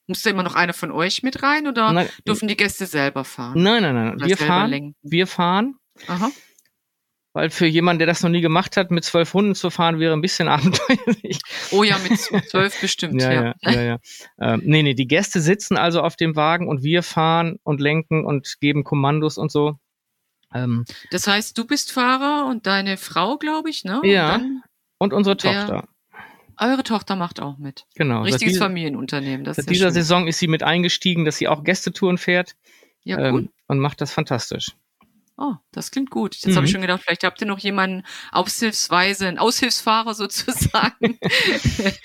[0.06, 3.24] muss da immer noch einer von euch mit rein oder nein, dürfen die Gäste selber
[3.24, 3.62] fahren?
[3.62, 4.28] Nein, nein, nein.
[4.28, 4.96] wir fahren, lenken?
[5.02, 5.76] wir fahren.
[6.08, 6.30] Aha.
[7.34, 10.12] Weil für jemanden, der das noch nie gemacht hat, mit zwölf Hunden zu fahren, wäre
[10.12, 11.40] ein bisschen abenteuerlich.
[11.72, 12.18] Oh ja, mit
[12.48, 13.32] zwölf bestimmt, ja.
[13.32, 13.82] Ja, ja, ja.
[13.82, 13.98] ja.
[14.40, 18.24] Ähm, nee, nee, die Gäste sitzen also auf dem Wagen und wir fahren und lenken
[18.24, 19.78] und geben Kommandos und so.
[20.54, 24.00] Ähm, das heißt, du bist Fahrer und deine Frau, glaube ich, ne?
[24.04, 24.36] Ja.
[24.36, 24.62] Und,
[24.98, 25.88] und unsere Tochter.
[26.56, 27.84] Eure Tochter macht auch mit.
[27.96, 28.22] Genau.
[28.22, 29.44] Richtiges dieser, Familienunternehmen.
[29.44, 29.94] Das seit dieser schön.
[29.94, 32.54] Saison ist sie mit eingestiegen, dass sie auch Gästetouren fährt.
[33.02, 33.40] Ja, cool.
[33.40, 34.68] Ähm, und macht das fantastisch.
[35.36, 36.36] Oh, das klingt gut.
[36.36, 36.56] Jetzt mhm.
[36.56, 41.18] habe ich schon gedacht, vielleicht habt ihr noch jemanden aushilfsweise, einen Aushilfsfahrer sozusagen.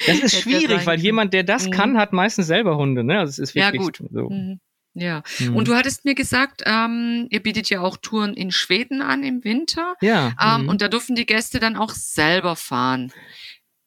[0.08, 1.72] das ist schwierig, weil jemand, der das mhm.
[1.72, 3.04] kann, hat meistens selber Hunde.
[3.04, 3.20] Ne?
[3.20, 4.02] Also es ist wirklich ja, gut.
[4.12, 4.30] so.
[4.30, 4.60] Mhm.
[5.00, 5.56] Ja, mhm.
[5.56, 9.44] und du hattest mir gesagt, ähm, ihr bietet ja auch Touren in Schweden an im
[9.44, 9.96] Winter.
[10.02, 10.34] Ja.
[10.42, 10.70] Ähm, mhm.
[10.70, 13.12] und da dürfen die Gäste dann auch selber fahren.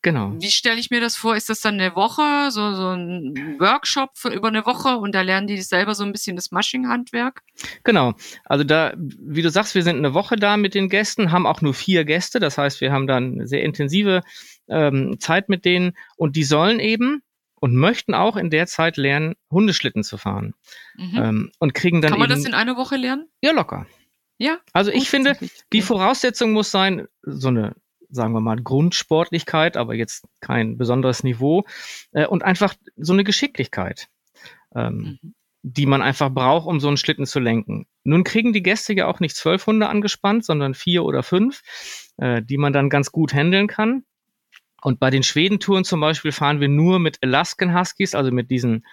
[0.04, 0.32] Genau.
[0.36, 1.36] Wie stelle ich mir das vor?
[1.36, 5.20] Ist das dann eine Woche, so, so ein Workshop für über eine Woche und da
[5.20, 7.42] lernen die selber so ein bisschen das Mushing-Handwerk?
[7.84, 8.14] Genau.
[8.44, 11.60] Also da, wie du sagst, wir sind eine Woche da mit den Gästen, haben auch
[11.60, 12.40] nur vier Gäste.
[12.40, 14.22] Das heißt, wir haben dann eine sehr intensive
[14.68, 17.22] ähm, Zeit mit denen und die sollen eben
[17.62, 20.54] und möchten auch in der Zeit lernen, Hundeschlitten zu fahren.
[20.96, 21.16] Mhm.
[21.16, 22.10] Ähm, und kriegen dann.
[22.10, 23.28] Kann man eben, das in einer Woche lernen?
[23.40, 23.86] Ja, locker.
[24.36, 24.58] Ja.
[24.72, 25.38] Also ich finde,
[25.72, 27.76] die Voraussetzung muss sein, so eine
[28.10, 31.64] sagen wir mal, Grundsportlichkeit, aber jetzt kein besonderes Niveau
[32.10, 34.08] äh, und einfach so eine Geschicklichkeit,
[34.74, 35.34] ähm, mhm.
[35.62, 37.86] die man einfach braucht, um so einen Schlitten zu lenken.
[38.04, 41.62] Nun kriegen die Gäste ja auch nicht zwölf Hunde angespannt, sondern vier oder fünf,
[42.18, 44.04] äh, die man dann ganz gut handeln kann.
[44.82, 48.84] Und bei den Schwedentouren zum Beispiel fahren wir nur mit Alaskan Huskies, also mit diesen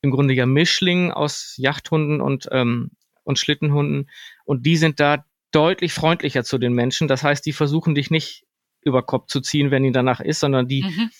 [0.00, 2.90] im Grunde ja Mischlingen aus Yachthunden und, ähm,
[3.24, 4.10] und Schlittenhunden.
[4.44, 7.08] Und die sind da deutlich freundlicher zu den Menschen.
[7.08, 8.44] Das heißt, die versuchen dich nicht
[8.82, 11.10] über Kopf zu ziehen, wenn ihn danach ist, sondern die, mhm.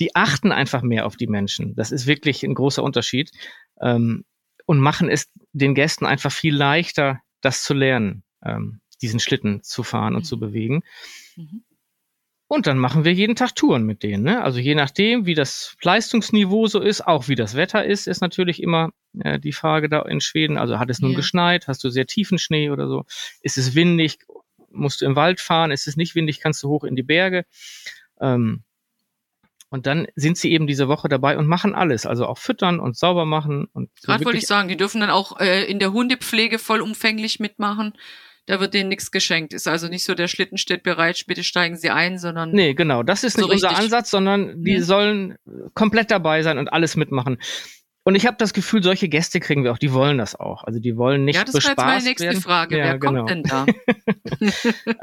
[0.00, 1.74] die achten einfach mehr auf die Menschen.
[1.74, 3.32] Das ist wirklich ein großer Unterschied.
[3.80, 4.24] Ähm,
[4.66, 9.82] und machen es den Gästen einfach viel leichter, das zu lernen, ähm, diesen Schlitten zu
[9.82, 10.26] fahren und mhm.
[10.26, 10.82] zu bewegen.
[11.36, 11.64] Mhm.
[12.48, 14.24] Und dann machen wir jeden Tag Touren mit denen.
[14.24, 14.42] Ne?
[14.42, 18.62] Also je nachdem, wie das Leistungsniveau so ist, auch wie das Wetter ist, ist natürlich
[18.62, 20.56] immer äh, die Frage da in Schweden.
[20.56, 21.18] Also hat es nun ja.
[21.18, 23.04] geschneit, hast du sehr tiefen Schnee oder so?
[23.42, 24.18] Ist es windig?
[24.70, 27.44] musst du im Wald fahren, ist es nicht windig, kannst du hoch in die Berge.
[28.20, 28.62] Ähm,
[29.70, 32.96] und dann sind sie eben diese Woche dabei und machen alles, also auch füttern und
[32.96, 33.68] sauber machen.
[33.72, 37.38] Und so Gerade wollte ich sagen, die dürfen dann auch äh, in der Hundepflege vollumfänglich
[37.38, 37.92] mitmachen.
[38.48, 39.52] Da wird denen nichts geschenkt.
[39.52, 42.50] Ist also nicht so, der Schlitten steht bereit, bitte steigen Sie ein, sondern.
[42.50, 43.02] Nee, genau.
[43.02, 44.82] Das ist so nicht unser Ansatz, sondern die hm.
[44.82, 45.34] sollen
[45.74, 47.36] komplett dabei sein und alles mitmachen.
[48.04, 50.64] Und ich habe das Gefühl, solche Gäste kriegen wir auch, die wollen das auch.
[50.64, 52.40] Also die wollen nicht Ja, das war jetzt meine nächste werden.
[52.40, 52.78] Frage.
[52.78, 53.26] Ja, Wer genau.
[53.26, 53.66] kommt denn da?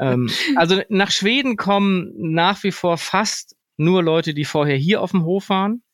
[0.00, 5.12] ähm, also nach Schweden kommen nach wie vor fast nur Leute, die vorher hier auf
[5.12, 5.84] dem Hof waren.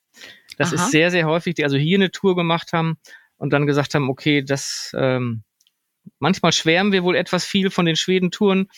[0.56, 0.76] Das Aha.
[0.76, 2.96] ist sehr, sehr häufig, die also hier eine Tour gemacht haben
[3.36, 5.42] und dann gesagt haben, okay, das, ähm,
[6.18, 8.68] manchmal schwärmen wir wohl etwas viel von den Schwedentouren.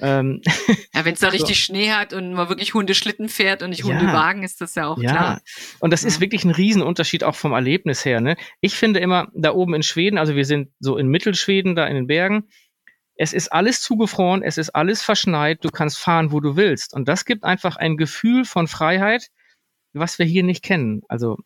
[0.00, 0.40] Ähm,
[0.94, 1.62] ja, wenn es da richtig so.
[1.62, 5.10] Schnee hat und man wirklich Hundeschlitten fährt und nicht Hundewagen, ist das ja auch ja.
[5.10, 5.40] klar.
[5.80, 6.08] Und das ja.
[6.08, 8.20] ist wirklich ein Riesenunterschied auch vom Erlebnis her.
[8.20, 8.36] Ne?
[8.60, 11.94] Ich finde immer, da oben in Schweden, also wir sind so in Mittelschweden, da in
[11.94, 12.48] den Bergen,
[13.16, 16.94] es ist alles zugefroren, es ist alles verschneit, du kannst fahren, wo du willst.
[16.94, 19.28] Und das gibt einfach ein Gefühl von Freiheit,
[19.92, 21.02] was wir hier nicht kennen.
[21.08, 21.38] Also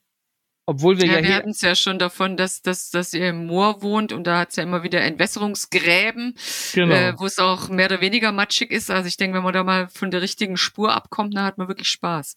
[0.68, 3.46] obwohl wir ja, ja wir hatten es ja schon davon, dass, dass, dass ihr im
[3.46, 6.34] Moor wohnt und da hat es ja immer wieder Entwässerungsgräben,
[6.74, 6.94] genau.
[6.94, 8.90] äh, wo es auch mehr oder weniger matschig ist.
[8.90, 11.68] Also ich denke, wenn man da mal von der richtigen Spur abkommt, dann hat man
[11.68, 12.36] wirklich Spaß.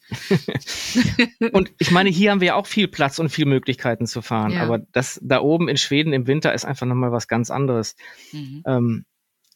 [1.52, 4.54] und ich meine, hier haben wir ja auch viel Platz und viel Möglichkeiten zu fahren.
[4.54, 4.64] Ja.
[4.64, 7.98] Aber das da oben in Schweden im Winter ist einfach nochmal was ganz anderes.
[8.32, 8.64] Mhm.
[8.66, 9.06] Ähm,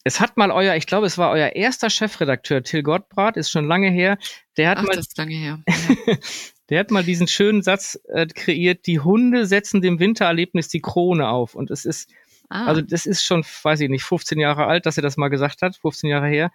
[0.04, 3.68] es hat mal euer, ich glaube, es war euer erster Chefredakteur, Till Gottbrat, ist schon
[3.68, 4.18] lange her.
[4.58, 5.64] Der hat Ach, mal, das ist lange her.
[6.70, 11.30] Der hat mal diesen schönen Satz äh, kreiert, die Hunde setzen dem Wintererlebnis die Krone
[11.30, 11.54] auf.
[11.56, 12.10] Und es ist,
[12.50, 12.66] ah.
[12.66, 15.62] also das ist schon, weiß ich nicht, 15 Jahre alt, dass er das mal gesagt
[15.62, 16.52] hat, 15 Jahre her.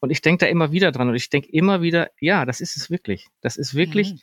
[0.00, 1.08] Und ich denke da immer wieder dran.
[1.08, 3.28] Und ich denke immer wieder, ja, das ist es wirklich.
[3.40, 4.18] Das ist wirklich, mhm.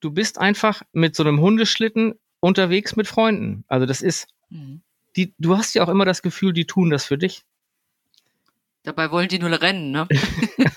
[0.00, 3.64] du bist einfach mit so einem Hundeschlitten unterwegs mit Freunden.
[3.66, 4.82] Also das ist, mhm.
[5.16, 7.42] die, du hast ja auch immer das Gefühl, die tun das für dich.
[8.86, 10.06] Dabei wollen die nur rennen, ne?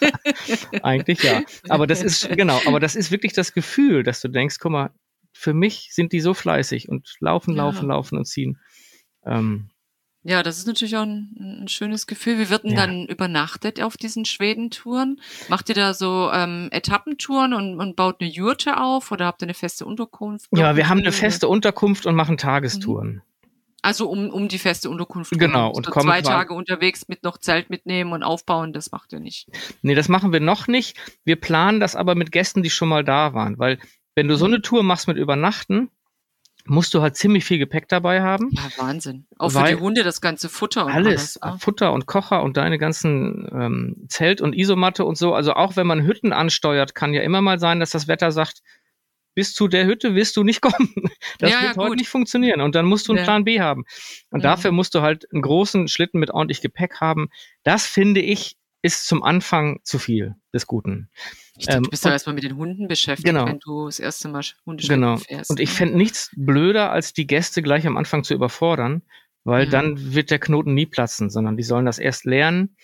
[0.82, 1.44] Eigentlich ja.
[1.68, 4.90] Aber das ist, genau, aber das ist wirklich das Gefühl, dass du denkst, guck mal,
[5.32, 7.94] für mich sind die so fleißig und laufen, laufen, ja.
[7.94, 8.58] laufen und ziehen.
[9.24, 9.70] Ähm,
[10.24, 12.40] ja, das ist natürlich auch ein, ein schönes Gefühl.
[12.40, 12.88] Wie wird denn ja.
[12.88, 15.22] dann übernachtet auf diesen Schwedentouren?
[15.48, 19.46] Macht ihr da so ähm, Etappentouren und, und baut eine Jurte auf oder habt ihr
[19.46, 20.48] eine feste Unterkunft?
[20.56, 23.08] Ja, wir haben eine feste Unterkunft und machen Tagestouren.
[23.08, 23.22] Mhm.
[23.82, 25.32] Also um, um die feste Unterkunft.
[25.32, 25.72] Genau.
[25.72, 29.48] Und so zwei Tage unterwegs mit noch Zelt mitnehmen und aufbauen, das macht ihr nicht.
[29.82, 30.98] Nee, das machen wir noch nicht.
[31.24, 33.58] Wir planen das aber mit Gästen, die schon mal da waren.
[33.58, 33.80] Weil
[34.16, 35.90] wenn du so eine Tour machst mit Übernachten,
[36.66, 38.50] musst du halt ziemlich viel Gepäck dabei haben.
[38.52, 39.26] Ja, Wahnsinn.
[39.38, 41.38] Auch für die Hunde das ganze Futter und alles.
[41.42, 41.60] alles ne?
[41.60, 45.34] Futter und Kocher und deine ganzen ähm, Zelt und Isomatte und so.
[45.34, 48.62] Also auch wenn man Hütten ansteuert, kann ja immer mal sein, dass das Wetter sagt,
[49.36, 50.94] bis zu der Hütte wirst du nicht kommen.
[51.40, 52.62] Das ja, wird ja, heute nicht funktionieren.
[52.62, 53.24] Und dann musst du einen ja.
[53.24, 53.86] Plan B haben.
[54.30, 57.30] Und dafür musst du halt einen großen Schlitten mit ordentlich Gepäck haben.
[57.64, 61.10] Das finde ich ist zum Anfang zu viel des Guten.
[61.58, 63.46] Ich denke, ähm, du bist ja erstmal mit den Hunden beschäftigt, genau.
[63.46, 65.18] wenn du das erste Mal Hundeschlitten genau.
[65.18, 65.50] fährst.
[65.50, 65.76] Und ich ne?
[65.76, 69.02] fände nichts blöder, als die Gäste gleich am Anfang zu überfordern,
[69.44, 69.72] weil mhm.
[69.72, 72.78] dann wird der Knoten nie platzen, sondern die sollen das erst lernen.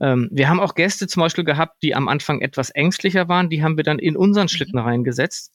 [0.00, 3.62] Ähm, wir haben auch Gäste zum Beispiel gehabt, die am Anfang etwas ängstlicher waren, die
[3.64, 4.50] haben wir dann in unseren mhm.
[4.50, 5.52] Schlitten reingesetzt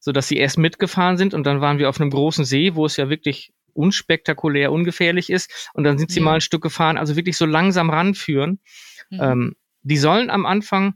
[0.00, 2.86] so dass sie erst mitgefahren sind und dann waren wir auf einem großen See, wo
[2.86, 6.24] es ja wirklich unspektakulär, ungefährlich ist und dann sind sie ja.
[6.24, 8.60] mal ein Stück gefahren, also wirklich so langsam ranführen.
[9.10, 9.20] Mhm.
[9.20, 10.94] Ähm, die sollen am Anfang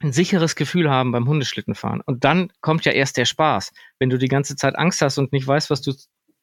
[0.00, 3.72] ein sicheres Gefühl haben beim Hundeschlittenfahren und dann kommt ja erst der Spaß.
[3.98, 5.92] Wenn du die ganze Zeit Angst hast und nicht weißt, was du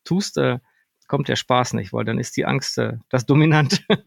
[0.06, 0.60] tust, äh,
[1.08, 3.80] kommt der Spaß nicht, weil dann ist die Angst äh, das Dominante.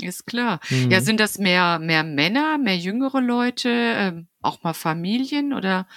[0.00, 0.60] Ist klar.
[0.70, 0.92] Mhm.
[0.92, 5.88] Ja, sind das mehr, mehr Männer, mehr jüngere Leute, äh, auch mal Familien oder?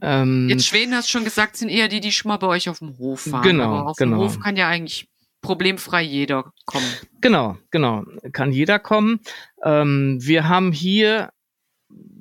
[0.00, 2.68] Ähm, Jetzt Schweden hast du schon gesagt, sind eher die, die schon mal bei euch
[2.68, 3.42] auf dem Hof fahren.
[3.42, 4.18] Genau, Aber auf genau.
[4.18, 5.08] dem Hof kann ja eigentlich
[5.40, 6.86] problemfrei jeder kommen.
[7.20, 8.04] Genau, genau.
[8.32, 9.20] Kann jeder kommen.
[9.62, 11.30] Ähm, wir haben hier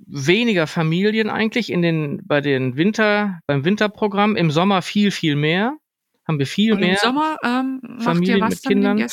[0.08, 4.36] weniger Familien eigentlich in den, bei den Winter, beim Winterprogramm.
[4.36, 5.78] Im Sommer viel, viel mehr.
[6.28, 6.92] Haben wir viel Und mehr.
[6.92, 9.06] Im Sommer ähm, Familien mit Kindern.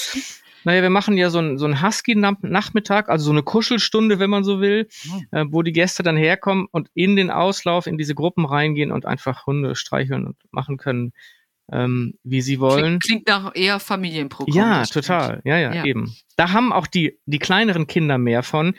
[0.65, 4.45] Naja, wir machen ja so ein, so ein Husky-Nachmittag, also so eine Kuschelstunde, wenn man
[4.45, 5.37] so will, oh.
[5.37, 9.07] äh, wo die Gäste dann herkommen und in den Auslauf, in diese Gruppen reingehen und
[9.07, 11.13] einfach Hunde streicheln und machen können,
[11.73, 12.99] ähm, wie sie wollen.
[12.99, 14.57] Klingt, klingt nach eher Familienprogramm.
[14.57, 15.41] Ja, total.
[15.45, 16.15] Ja, ja, ja, eben.
[16.37, 18.75] Da haben auch die, die kleineren Kinder mehr von.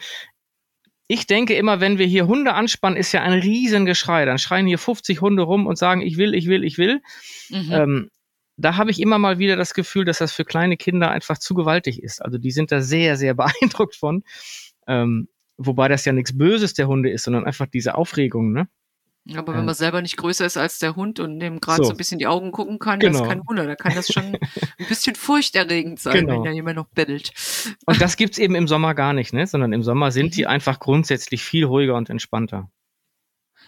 [1.07, 4.25] Ich denke immer, wenn wir hier Hunde anspannen, ist ja ein Riesengeschrei.
[4.25, 7.01] Dann schreien hier 50 Hunde rum und sagen, ich will, ich will, ich will.
[7.49, 7.71] Mhm.
[7.71, 8.09] Ähm,
[8.57, 11.53] da habe ich immer mal wieder das Gefühl, dass das für kleine Kinder einfach zu
[11.53, 12.21] gewaltig ist.
[12.23, 14.23] Also die sind da sehr, sehr beeindruckt von.
[14.87, 18.67] Ähm, wobei das ja nichts Böses der Hunde ist, sondern einfach diese Aufregung, ne?
[19.33, 21.85] Aber wenn man selber nicht größer ist als der Hund und dem gerade so.
[21.85, 21.91] so.
[21.91, 23.13] ein bisschen die Augen gucken kann, genau.
[23.13, 23.65] das ist kein Wunder.
[23.65, 24.23] Da kann das schon
[24.77, 26.35] ein bisschen furchterregend sein, genau.
[26.35, 27.31] wenn da jemand noch bettelt.
[27.87, 29.47] Und das gibt's eben im Sommer gar nicht, ne?
[29.47, 30.31] Sondern im Sommer sind mhm.
[30.31, 32.69] die einfach grundsätzlich viel ruhiger und entspannter.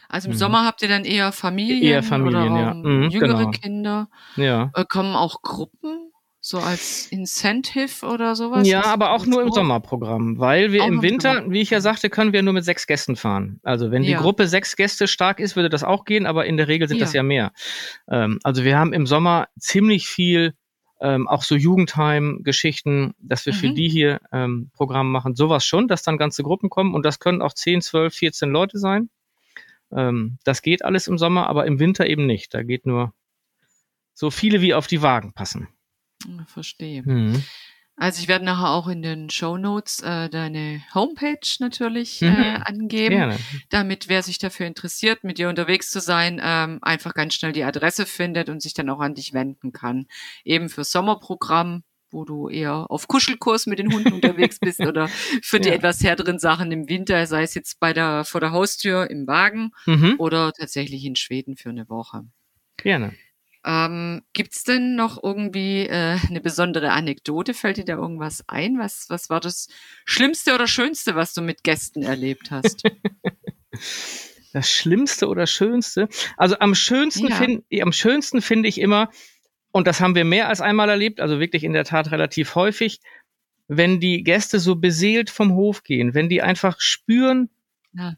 [0.10, 0.38] Also im mhm.
[0.38, 2.74] Sommer habt ihr dann eher Familien, eher Familien oder ja.
[2.74, 3.52] Mhm, jüngere genau.
[3.52, 4.10] Kinder.
[4.36, 4.72] Ja.
[4.74, 8.68] Äh, kommen auch Gruppen, so als Incentive oder sowas?
[8.68, 12.10] Ja, aber auch nur im Sommerprogramm, weil wir auch im Winter, wie ich ja sagte,
[12.10, 13.60] können wir nur mit sechs Gästen fahren.
[13.64, 14.22] Also wenn die ja.
[14.22, 17.06] Gruppe sechs Gäste stark ist, würde das auch gehen, aber in der Regel sind ja.
[17.06, 17.52] das ja mehr.
[18.10, 20.54] Ähm, also wir haben im Sommer ziemlich viel
[21.02, 23.58] ähm, auch so Jugendheim-Geschichten, dass wir mhm.
[23.58, 25.36] für die hier ähm, Programm machen.
[25.36, 28.80] Sowas schon, dass dann ganze Gruppen kommen und das können auch 10, 12, 14 Leute
[28.80, 29.10] sein.
[29.96, 32.54] Ähm, das geht alles im Sommer, aber im Winter eben nicht.
[32.54, 33.14] Da geht nur
[34.14, 35.68] so viele wie auf die Wagen passen.
[36.48, 37.04] Verstehe.
[37.04, 37.44] Mhm.
[38.00, 42.64] Also ich werde nachher auch in den Show Notes äh, deine Homepage natürlich äh, mhm.
[42.64, 43.40] angeben, Gerne.
[43.70, 47.64] damit wer sich dafür interessiert, mit dir unterwegs zu sein, ähm, einfach ganz schnell die
[47.64, 50.06] Adresse findet und sich dann auch an dich wenden kann.
[50.44, 55.08] Eben für Sommerprogramm, wo du eher auf Kuschelkurs mit den Hunden unterwegs bist oder
[55.42, 55.76] für die ja.
[55.76, 59.72] etwas härteren Sachen im Winter, sei es jetzt bei der vor der Haustür im Wagen
[59.86, 60.16] mhm.
[60.18, 62.24] oder tatsächlich in Schweden für eine Woche.
[62.78, 63.14] Gerne.
[63.66, 67.54] Ähm, Gibt es denn noch irgendwie äh, eine besondere Anekdote?
[67.54, 68.80] Fällt dir da irgendwas ein?
[68.80, 69.68] Was, was war das
[70.06, 72.84] Schlimmste oder Schönste, was du mit Gästen erlebt hast?
[74.54, 76.08] das Schlimmste oder Schönste?
[76.38, 77.36] Also am schönsten ja.
[77.36, 79.10] finde am schönsten finde ich immer,
[79.78, 83.00] und das haben wir mehr als einmal erlebt, also wirklich in der Tat relativ häufig,
[83.68, 87.50] wenn die Gäste so beseelt vom Hof gehen, wenn die einfach spüren,
[87.94, 88.16] ja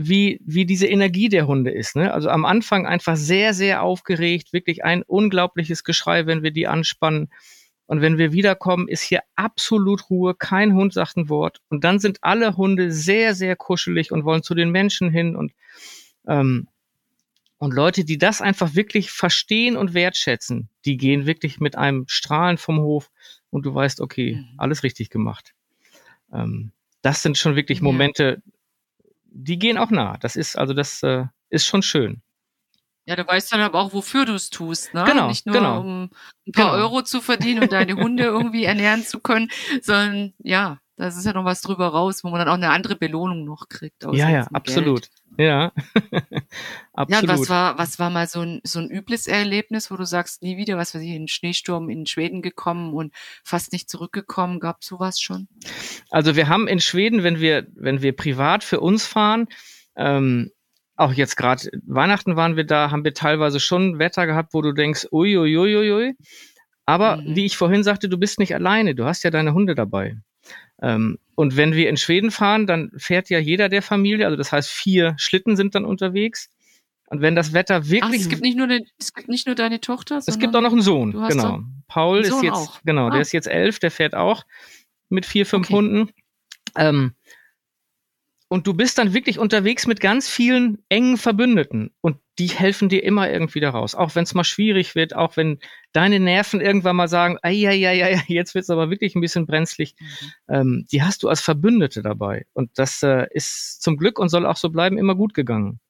[0.00, 1.96] wie, wie diese Energie der Hunde ist.
[1.96, 2.14] Ne?
[2.14, 7.32] Also am Anfang einfach sehr, sehr aufgeregt, wirklich ein unglaubliches Geschrei, wenn wir die anspannen.
[7.86, 11.62] Und wenn wir wiederkommen, ist hier absolut Ruhe, kein Hund sagt ein Wort.
[11.68, 15.34] Und dann sind alle Hunde sehr, sehr kuschelig und wollen zu den Menschen hin.
[15.34, 15.52] Und,
[16.28, 16.68] ähm,
[17.58, 22.56] und Leute, die das einfach wirklich verstehen und wertschätzen, die gehen wirklich mit einem Strahlen
[22.56, 23.10] vom Hof
[23.50, 24.54] und du weißt, okay, mhm.
[24.58, 25.54] alles richtig gemacht.
[26.32, 28.42] Ähm, das sind schon wirklich Momente,
[29.26, 30.16] die gehen auch nah.
[30.18, 32.22] Das ist, also das äh, ist schon schön.
[33.06, 35.02] Ja, du weißt dann aber auch, wofür du es tust, ne?
[35.06, 35.80] Genau, Nicht nur, genau.
[35.80, 36.10] um
[36.46, 36.84] ein paar genau.
[36.84, 41.32] Euro zu verdienen und deine Hunde irgendwie ernähren zu können, sondern ja, das ist ja
[41.32, 44.04] noch was drüber raus, wo man dann auch eine andere Belohnung noch kriegt.
[44.12, 45.08] Ja, ja, absolut.
[45.36, 45.48] Geld.
[45.48, 45.72] Ja,
[46.92, 47.08] absolut.
[47.08, 50.04] Ja, und was war, was war mal so ein, so ein übles Erlebnis, wo du
[50.04, 54.58] sagst, nie wieder, was weiß ich, in Schneesturm in Schweden gekommen und fast nicht zurückgekommen?
[54.58, 55.46] Gab sowas schon?
[56.10, 59.46] Also wir haben in Schweden, wenn wir, wenn wir privat für uns fahren,
[59.94, 60.50] ähm,
[60.96, 64.72] auch jetzt gerade Weihnachten waren wir da, haben wir teilweise schon Wetter gehabt, wo du
[64.72, 65.76] denkst, uiuiuiui.
[65.76, 66.16] Ui, ui, ui.
[66.88, 67.36] Aber mhm.
[67.36, 70.16] wie ich vorhin sagte, du bist nicht alleine, du hast ja deine Hunde dabei.
[70.82, 74.52] Ähm, und wenn wir in Schweden fahren, dann fährt ja jeder der Familie, also das
[74.52, 76.50] heißt, vier Schlitten sind dann unterwegs.
[77.10, 78.02] Und wenn das Wetter wirklich.
[78.02, 80.60] Ach, es gibt nicht nur, eine, es gibt nicht nur deine Tochter, Es gibt auch
[80.60, 81.60] noch einen Sohn, genau.
[81.86, 82.82] Paul ist jetzt, auch.
[82.84, 83.10] genau, ah.
[83.10, 84.44] der ist jetzt elf, der fährt auch
[85.08, 85.74] mit vier, fünf okay.
[85.74, 86.10] Hunden.
[86.76, 87.14] Ähm,
[88.48, 93.02] und du bist dann wirklich unterwegs mit ganz vielen engen Verbündeten und die helfen dir
[93.04, 93.94] immer irgendwie da raus.
[93.94, 95.58] Auch wenn es mal schwierig wird, auch wenn
[95.92, 99.46] deine Nerven irgendwann mal sagen, ja, ja, ja, jetzt wird es aber wirklich ein bisschen
[99.46, 99.94] brenzlig.
[99.98, 100.32] Mhm.
[100.48, 102.46] Ähm, die hast du als Verbündete dabei.
[102.54, 105.80] Und das äh, ist zum Glück und soll auch so bleiben immer gut gegangen.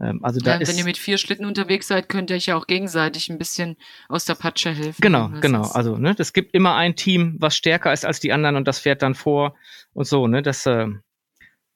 [0.00, 2.46] Ähm, also da ja, ist, wenn ihr mit vier Schlitten unterwegs seid, könnt ihr euch
[2.46, 3.76] ja auch gegenseitig ein bisschen
[4.08, 5.00] aus der Patsche helfen.
[5.00, 5.62] Genau, genau.
[5.62, 8.78] Also ne, es gibt immer ein Team, was stärker ist als die anderen und das
[8.78, 9.56] fährt dann vor
[9.92, 10.26] und so.
[10.26, 10.86] Ne, das äh,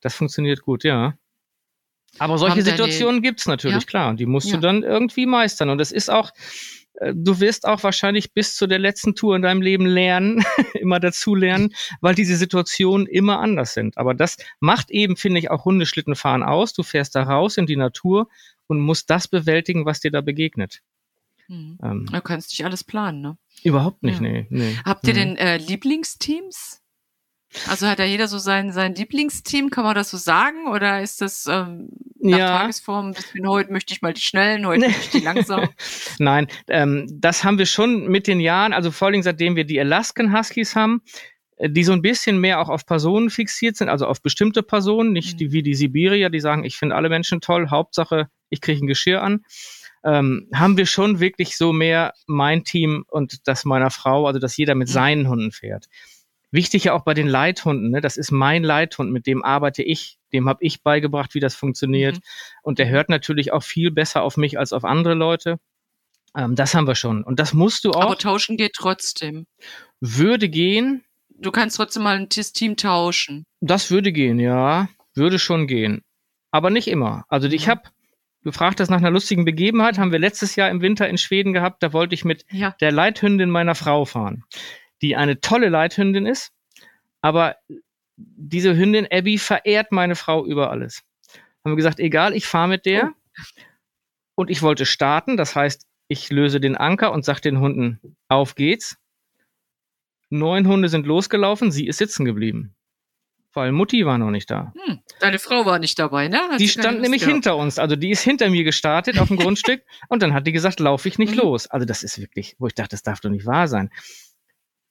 [0.03, 1.15] das funktioniert gut, ja.
[2.19, 3.87] Aber solche Haben Situationen gibt's natürlich, ja?
[3.87, 4.11] klar.
[4.11, 4.57] Und die musst ja.
[4.57, 5.71] du dann irgendwie meistern.
[5.71, 6.31] Und es ist auch,
[6.95, 11.01] äh, du wirst auch wahrscheinlich bis zu der letzten Tour in deinem Leben lernen, immer
[11.01, 13.97] dazu lernen, weil diese Situationen immer anders sind.
[13.97, 16.75] Aber das macht eben, finde ich, auch Hundeschlittenfahren aus.
[16.75, 18.29] Du fährst da raus in die Natur
[18.67, 20.81] und musst das bewältigen, was dir da begegnet.
[21.49, 21.79] Mhm.
[21.83, 23.38] Ähm, du kannst dich alles planen, ne?
[23.62, 24.29] Überhaupt nicht, ja.
[24.29, 24.77] nee, nee.
[24.85, 25.19] Habt ihr mhm.
[25.19, 26.82] denn äh, Lieblingsteams?
[27.69, 30.69] Also hat da jeder so sein, sein Lieblingsteam, kann man das so sagen?
[30.69, 31.88] Oder ist das ähm,
[32.21, 32.59] nach ja.
[32.59, 33.15] Tagesform,
[33.47, 35.69] heute möchte ich mal die Schnellen, heute möchte ich die langsam?
[36.19, 39.81] Nein, ähm, das haben wir schon mit den Jahren, also vor allem seitdem wir die
[39.81, 41.03] Alaskan Huskies haben,
[41.57, 45.12] äh, die so ein bisschen mehr auch auf Personen fixiert sind, also auf bestimmte Personen,
[45.12, 45.38] nicht mhm.
[45.38, 48.88] die, wie die Sibirier, die sagen, ich finde alle Menschen toll, Hauptsache, ich kriege ein
[48.88, 49.45] Geschirr an.
[50.05, 54.57] Ähm, haben wir schon wirklich so mehr mein Team und das meiner Frau, also dass
[54.57, 54.93] jeder mit mhm.
[54.93, 55.87] seinen Hunden fährt.
[56.53, 58.03] Wichtig ja auch bei den Leithunden, ne?
[58.03, 62.17] das ist mein Leithund, mit dem arbeite ich, dem habe ich beigebracht, wie das funktioniert.
[62.17, 62.21] Mhm.
[62.62, 65.59] Und der hört natürlich auch viel besser auf mich als auf andere Leute.
[66.37, 67.25] Ähm, das haben wir schon.
[67.25, 68.03] Und das musst du auch.
[68.03, 69.47] Aber tauschen geht trotzdem.
[70.01, 71.03] Würde gehen.
[71.31, 73.47] Du kannst trotzdem mal ein Team tauschen.
[73.61, 74.91] Das würde gehen, ja.
[75.15, 76.03] Würde schon gehen.
[76.51, 77.25] Aber nicht immer.
[77.29, 77.83] Also ich habe
[78.45, 81.81] Du fragtest nach einer lustigen Begebenheit, haben wir letztes Jahr im Winter in Schweden gehabt.
[81.81, 82.75] Da wollte ich mit ja.
[82.81, 84.43] der Leithündin meiner Frau fahren
[85.03, 86.53] die eine tolle Leithündin ist,
[87.21, 87.57] aber
[88.17, 91.03] diese Hündin Abby verehrt meine Frau über alles.
[91.65, 93.12] Haben wir gesagt, egal, ich fahre mit der.
[93.12, 93.62] Oh.
[94.35, 98.55] Und ich wollte starten, das heißt, ich löse den Anker und sage den Hunden, auf
[98.55, 98.97] geht's.
[100.31, 102.75] Neun Hunde sind losgelaufen, sie ist sitzen geblieben.
[103.55, 104.73] Weil Mutti war noch nicht da.
[104.75, 106.38] Hm, deine Frau war nicht dabei, ne?
[106.50, 107.35] Hat die stand nämlich gehabt.
[107.35, 107.79] hinter uns.
[107.79, 111.07] Also die ist hinter mir gestartet auf dem Grundstück und dann hat die gesagt, laufe
[111.07, 111.40] ich nicht mhm.
[111.40, 111.67] los.
[111.67, 113.90] Also das ist wirklich, wo ich dachte, das darf doch nicht wahr sein.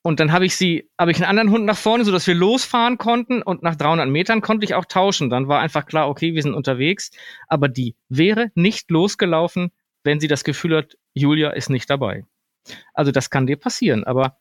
[0.04, 2.34] Und dann habe ich sie, habe ich einen anderen Hund nach vorne, so dass wir
[2.34, 5.30] losfahren konnten und nach 300 Metern konnte ich auch tauschen.
[5.30, 7.12] Dann war einfach klar, okay, wir sind unterwegs.
[7.48, 9.72] Aber die wäre nicht losgelaufen,
[10.04, 12.26] wenn sie das Gefühl hat, Julia ist nicht dabei.
[12.94, 14.04] Also das kann dir passieren.
[14.04, 14.38] Aber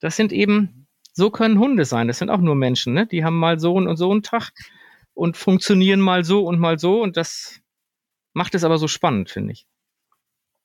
[0.00, 2.08] das sind eben, so können Hunde sein.
[2.08, 3.06] Das sind auch nur Menschen, ne?
[3.06, 4.52] Die haben mal so und so einen Tag
[5.14, 7.60] und funktionieren mal so und mal so und das
[8.32, 9.66] macht es aber so spannend, finde ich.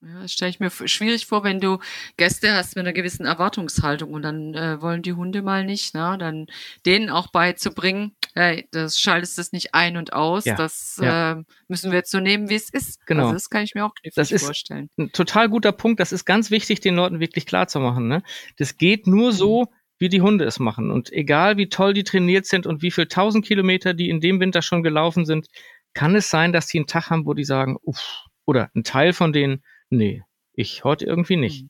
[0.01, 1.79] Ja, das stelle ich mir schwierig vor, wenn du
[2.17, 6.17] Gäste hast mit einer gewissen Erwartungshaltung und dann äh, wollen die Hunde mal nicht, ne?
[6.19, 6.47] dann
[6.85, 11.31] denen auch beizubringen, hey, das schaltest das nicht ein und aus, ja, das ja.
[11.31, 13.05] Äh, müssen wir jetzt so nehmen, wie es ist.
[13.07, 13.23] Genau.
[13.23, 14.89] Also das kann ich mir auch knifflig das ist vorstellen.
[14.97, 18.07] Ein total guter Punkt, das ist ganz wichtig, den Leuten wirklich klar zu machen.
[18.07, 18.21] Ne?
[18.57, 19.35] Das geht nur mhm.
[19.35, 20.91] so, wie die Hunde es machen.
[20.91, 24.39] Und egal wie toll die trainiert sind und wie viel tausend Kilometer die in dem
[24.39, 25.47] Winter schon gelaufen sind,
[25.93, 29.13] kann es sein, dass die einen Tag haben, wo die sagen, uff, oder ein Teil
[29.13, 30.23] von denen, nee,
[30.53, 31.63] ich heute irgendwie nicht.
[31.63, 31.69] Mhm.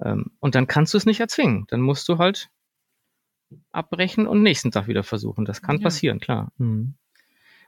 [0.00, 1.66] Ähm, und dann kannst du es nicht erzwingen.
[1.68, 2.50] Dann musst du halt
[3.70, 5.44] abbrechen und nächsten Tag wieder versuchen.
[5.44, 5.82] Das kann ja.
[5.82, 6.52] passieren, klar.
[6.58, 6.94] Mhm.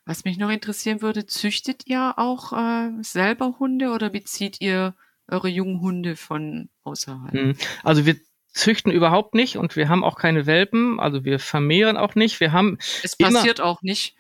[0.05, 4.95] Was mich noch interessieren würde, züchtet ihr auch äh, selber Hunde oder bezieht ihr
[5.28, 7.35] eure jungen Hunde von außerhalb?
[7.35, 7.57] Mhm.
[7.85, 8.16] Also wir
[8.53, 12.41] züchten überhaupt nicht und wir haben auch keine Welpen, also wir vermehren auch nicht.
[12.41, 14.16] Wir haben es passiert auch nicht.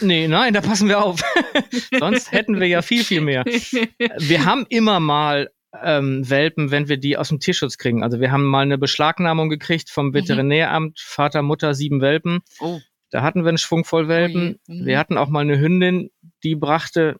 [0.00, 1.20] Nee, nein, da passen wir auf.
[1.98, 3.44] Sonst hätten wir ja viel, viel mehr.
[3.44, 5.50] Wir haben immer mal
[5.82, 8.02] ähm, Welpen, wenn wir die aus dem Tierschutz kriegen.
[8.02, 10.14] Also wir haben mal eine Beschlagnahmung gekriegt vom mhm.
[10.14, 12.40] Veterinäramt, Vater, Mutter, sieben Welpen.
[12.60, 12.80] Oh.
[13.10, 14.58] Da hatten wir einen Schwung voll Welpen.
[14.68, 14.86] Oh mhm.
[14.86, 16.10] Wir hatten auch mal eine Hündin,
[16.42, 17.16] die brachte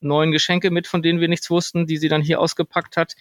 [0.00, 3.14] neun Geschenke mit, von denen wir nichts wussten, die sie dann hier ausgepackt hat.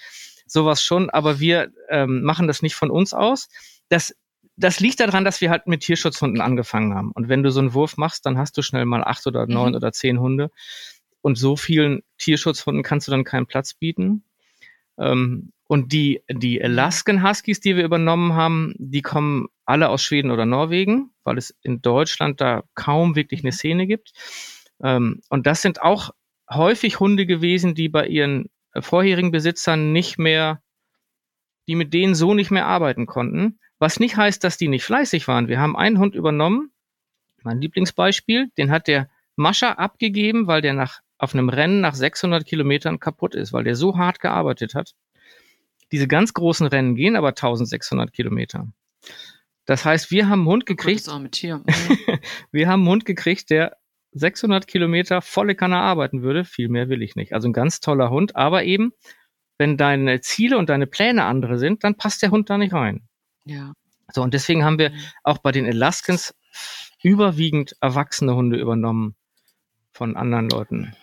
[0.45, 3.49] Sowas schon, aber wir ähm, machen das nicht von uns aus.
[3.89, 4.15] Das
[4.57, 7.11] das liegt daran, dass wir halt mit Tierschutzhunden angefangen haben.
[7.11, 9.69] Und wenn du so einen Wurf machst, dann hast du schnell mal acht oder neun
[9.69, 9.75] mhm.
[9.75, 10.49] oder zehn Hunde.
[11.21, 14.23] Und so vielen Tierschutzhunden kannst du dann keinen Platz bieten.
[14.97, 20.31] Ähm, und die, die Alaskan Huskies, die wir übernommen haben, die kommen alle aus Schweden
[20.31, 23.55] oder Norwegen, weil es in Deutschland da kaum wirklich eine mhm.
[23.55, 24.13] Szene gibt.
[24.81, 26.11] Ähm, und das sind auch
[26.49, 28.49] häufig Hunde gewesen, die bei ihren
[28.79, 30.61] vorherigen Besitzern nicht mehr,
[31.67, 33.59] die mit denen so nicht mehr arbeiten konnten.
[33.79, 35.47] Was nicht heißt, dass die nicht fleißig waren.
[35.47, 36.71] Wir haben einen Hund übernommen,
[37.43, 42.45] mein Lieblingsbeispiel, den hat der Mascha abgegeben, weil der nach, auf einem Rennen nach 600
[42.45, 44.93] Kilometern kaputt ist, weil der so hart gearbeitet hat.
[45.91, 48.67] Diese ganz großen Rennen gehen aber 1600 Kilometer.
[49.65, 50.99] Das heißt, wir haben einen Hund gekriegt.
[52.51, 53.77] wir haben einen Hund gekriegt, der
[54.13, 56.45] 600 Kilometer volle Kanne arbeiten würde.
[56.45, 57.33] Viel mehr will ich nicht.
[57.33, 58.91] Also ein ganz toller Hund, aber eben,
[59.57, 63.06] wenn deine Ziele und deine Pläne andere sind, dann passt der Hund da nicht rein.
[63.47, 63.73] Ja.
[64.13, 64.99] So, und deswegen haben wir mhm.
[65.23, 66.33] auch bei den Alaskans
[67.03, 69.15] überwiegend erwachsene Hunde übernommen
[69.91, 70.95] von anderen Leuten.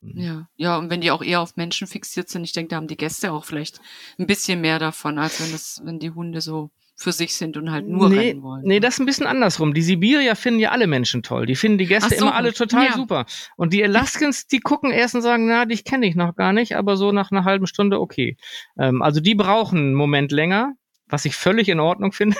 [0.00, 2.88] Ja, ja, und wenn die auch eher auf Menschen fixiert sind, ich denke, da haben
[2.88, 3.80] die Gäste auch vielleicht
[4.18, 7.72] ein bisschen mehr davon, als wenn das, wenn die Hunde so für sich sind und
[7.72, 8.62] halt nur nee, rennen wollen.
[8.64, 9.74] Nee, das ist ein bisschen andersrum.
[9.74, 11.46] Die Sibirier finden ja alle Menschen toll.
[11.46, 12.92] Die finden die Gäste so, immer alle total ja.
[12.92, 13.26] super.
[13.56, 16.76] Und die Alaskans, die gucken erst und sagen, na, dich kenne ich noch gar nicht,
[16.76, 18.36] aber so nach einer halben Stunde okay.
[18.78, 20.74] Ähm, also die brauchen einen Moment länger,
[21.08, 22.36] was ich völlig in Ordnung finde.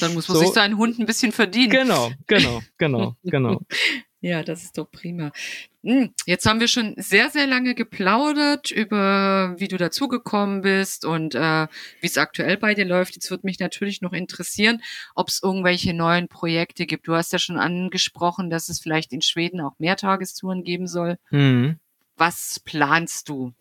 [0.00, 0.44] Dann muss man so.
[0.44, 1.70] sich seinen Hund ein bisschen verdienen.
[1.70, 3.60] Genau, genau, genau, genau.
[4.20, 5.32] ja, das ist doch prima.
[5.84, 11.34] Hm, jetzt haben wir schon sehr, sehr lange geplaudert über, wie du dazugekommen bist und
[11.34, 11.66] äh,
[12.00, 13.14] wie es aktuell bei dir läuft.
[13.14, 14.82] Jetzt würde mich natürlich noch interessieren,
[15.14, 17.06] ob es irgendwelche neuen Projekte gibt.
[17.06, 21.16] Du hast ja schon angesprochen, dass es vielleicht in Schweden auch Mehrtagestouren geben soll.
[21.30, 21.78] Mhm.
[22.18, 23.52] Was planst du?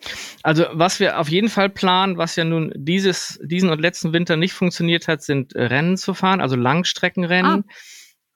[0.44, 4.36] Also was wir auf jeden Fall planen, was ja nun dieses, diesen und letzten Winter
[4.36, 7.64] nicht funktioniert hat, sind Rennen zu fahren, also Langstreckenrennen.
[7.68, 7.74] Ah,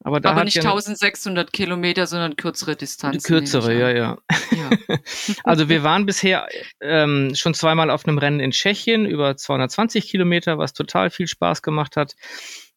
[0.04, 3.22] aber, da aber nicht ja 1600 Kilometer, sondern kürzere Distanzen.
[3.22, 4.18] Kürzere, ja, ja.
[4.52, 4.98] ja.
[5.44, 6.48] also wir waren bisher
[6.82, 11.62] ähm, schon zweimal auf einem Rennen in Tschechien über 220 Kilometer, was total viel Spaß
[11.62, 12.16] gemacht hat.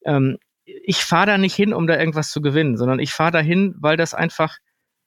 [0.04, 3.40] Ähm, ich fahre da nicht hin, um da irgendwas zu gewinnen, sondern ich fahre da
[3.40, 4.58] hin, weil das einfach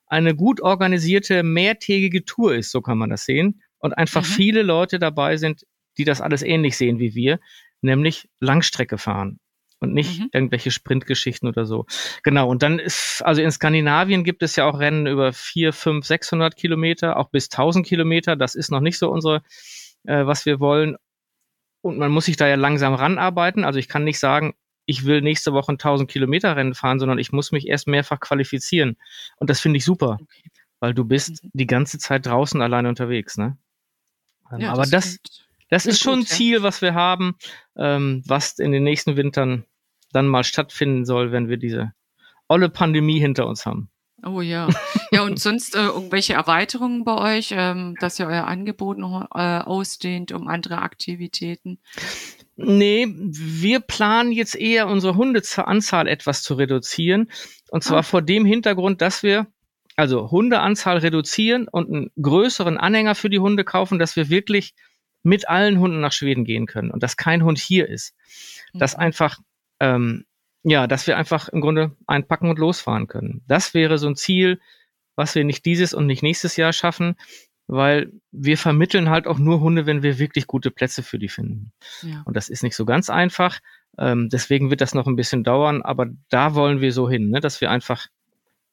[0.08, 3.62] eine gut organisierte mehrtägige Tour ist, so kann man das sehen.
[3.80, 4.28] Und einfach mhm.
[4.28, 5.66] viele Leute dabei sind,
[5.97, 7.39] die das alles ähnlich sehen wie wir,
[7.82, 9.39] nämlich Langstrecke fahren
[9.80, 10.30] und nicht mhm.
[10.32, 11.86] irgendwelche Sprintgeschichten oder so.
[12.24, 12.49] Genau.
[12.49, 16.55] Und dann ist, also in Skandinavien gibt es ja auch Rennen über vier, fünf, 600
[16.55, 18.36] Kilometer, auch bis 1000 Kilometer.
[18.36, 19.43] Das ist noch nicht so unsere,
[20.05, 20.95] äh, was wir wollen.
[21.82, 23.64] Und man muss sich da ja langsam ranarbeiten.
[23.64, 24.55] Also ich kann nicht sagen,
[24.88, 28.19] ich will nächste Woche ein 1000 Kilometer Rennen fahren, sondern ich muss mich erst mehrfach
[28.19, 28.97] qualifizieren.
[29.35, 30.17] Und das finde ich super,
[30.79, 31.49] weil du bist mhm.
[31.53, 33.38] die ganze Zeit draußen alleine unterwegs.
[33.38, 33.57] Ne?
[34.51, 35.19] Ähm, ja, aber das,
[35.69, 37.35] das, ist schon ein Ziel, was wir haben,
[37.75, 39.65] ähm, was in den nächsten Wintern
[40.13, 41.91] dann mal stattfinden soll, wenn wir diese
[42.47, 43.89] olle Pandemie hinter uns haben.
[44.25, 44.67] Oh ja.
[45.11, 49.59] Ja, und sonst äh, irgendwelche Erweiterungen bei euch, ähm, dass ihr euer Angebot noch äh,
[49.59, 51.79] ausdehnt um andere Aktivitäten?
[52.58, 57.30] Nee, wir planen jetzt eher unsere Hundeanzahl etwas zu reduzieren.
[57.70, 58.03] Und zwar ah.
[58.03, 59.47] vor dem Hintergrund, dass wir
[59.95, 64.74] also Hundeanzahl reduzieren und einen größeren Anhänger für die Hunde kaufen, dass wir wirklich
[65.24, 68.16] mit allen Hunden nach Schweden gehen können und dass kein Hund hier ist.
[68.74, 69.03] Dass Mhm.
[69.03, 69.39] einfach,
[69.80, 70.26] ähm,
[70.64, 73.43] ja, dass wir einfach im Grunde einpacken und losfahren können.
[73.47, 74.60] Das wäre so ein Ziel,
[75.16, 77.16] was wir nicht dieses und nicht nächstes Jahr schaffen,
[77.68, 81.72] weil wir vermitteln halt auch nur Hunde, wenn wir wirklich gute Plätze für die finden.
[82.01, 82.24] Ja.
[82.26, 83.59] Und das ist nicht so ganz einfach.
[83.97, 87.41] Ähm, deswegen wird das noch ein bisschen dauern, aber da wollen wir so hin, ne?
[87.41, 88.07] dass wir einfach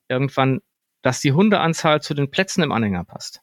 [0.09, 0.61] irgendwann,
[1.03, 3.41] dass die Hundeanzahl zu den Plätzen im Anhänger passt.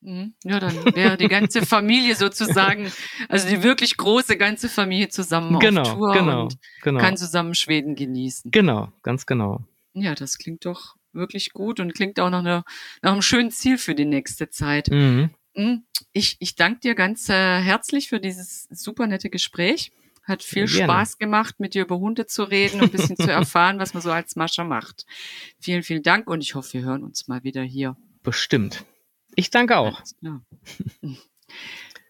[0.00, 0.34] Mhm.
[0.42, 2.90] Ja, dann wäre die ganze Familie sozusagen,
[3.28, 7.00] also die wirklich große ganze Familie zusammen genau, auf Tour genau, und genau.
[7.00, 8.50] kann zusammen Schweden genießen.
[8.50, 9.64] Genau, ganz genau.
[9.94, 12.64] Ja, das klingt doch wirklich gut und klingt auch nach, einer,
[13.02, 14.88] nach einem schönen Ziel für die nächste Zeit.
[14.90, 15.30] Mhm.
[15.54, 15.84] Mhm.
[16.12, 19.92] Ich, ich danke dir ganz äh, herzlich für dieses super nette Gespräch.
[20.24, 20.84] Hat viel gerne.
[20.84, 24.02] Spaß gemacht, mit dir über Hunde zu reden und ein bisschen zu erfahren, was man
[24.02, 25.04] so als Mascher macht.
[25.58, 27.96] Vielen, vielen Dank und ich hoffe, wir hören uns mal wieder hier.
[28.22, 28.84] Bestimmt.
[29.34, 30.02] Ich danke auch.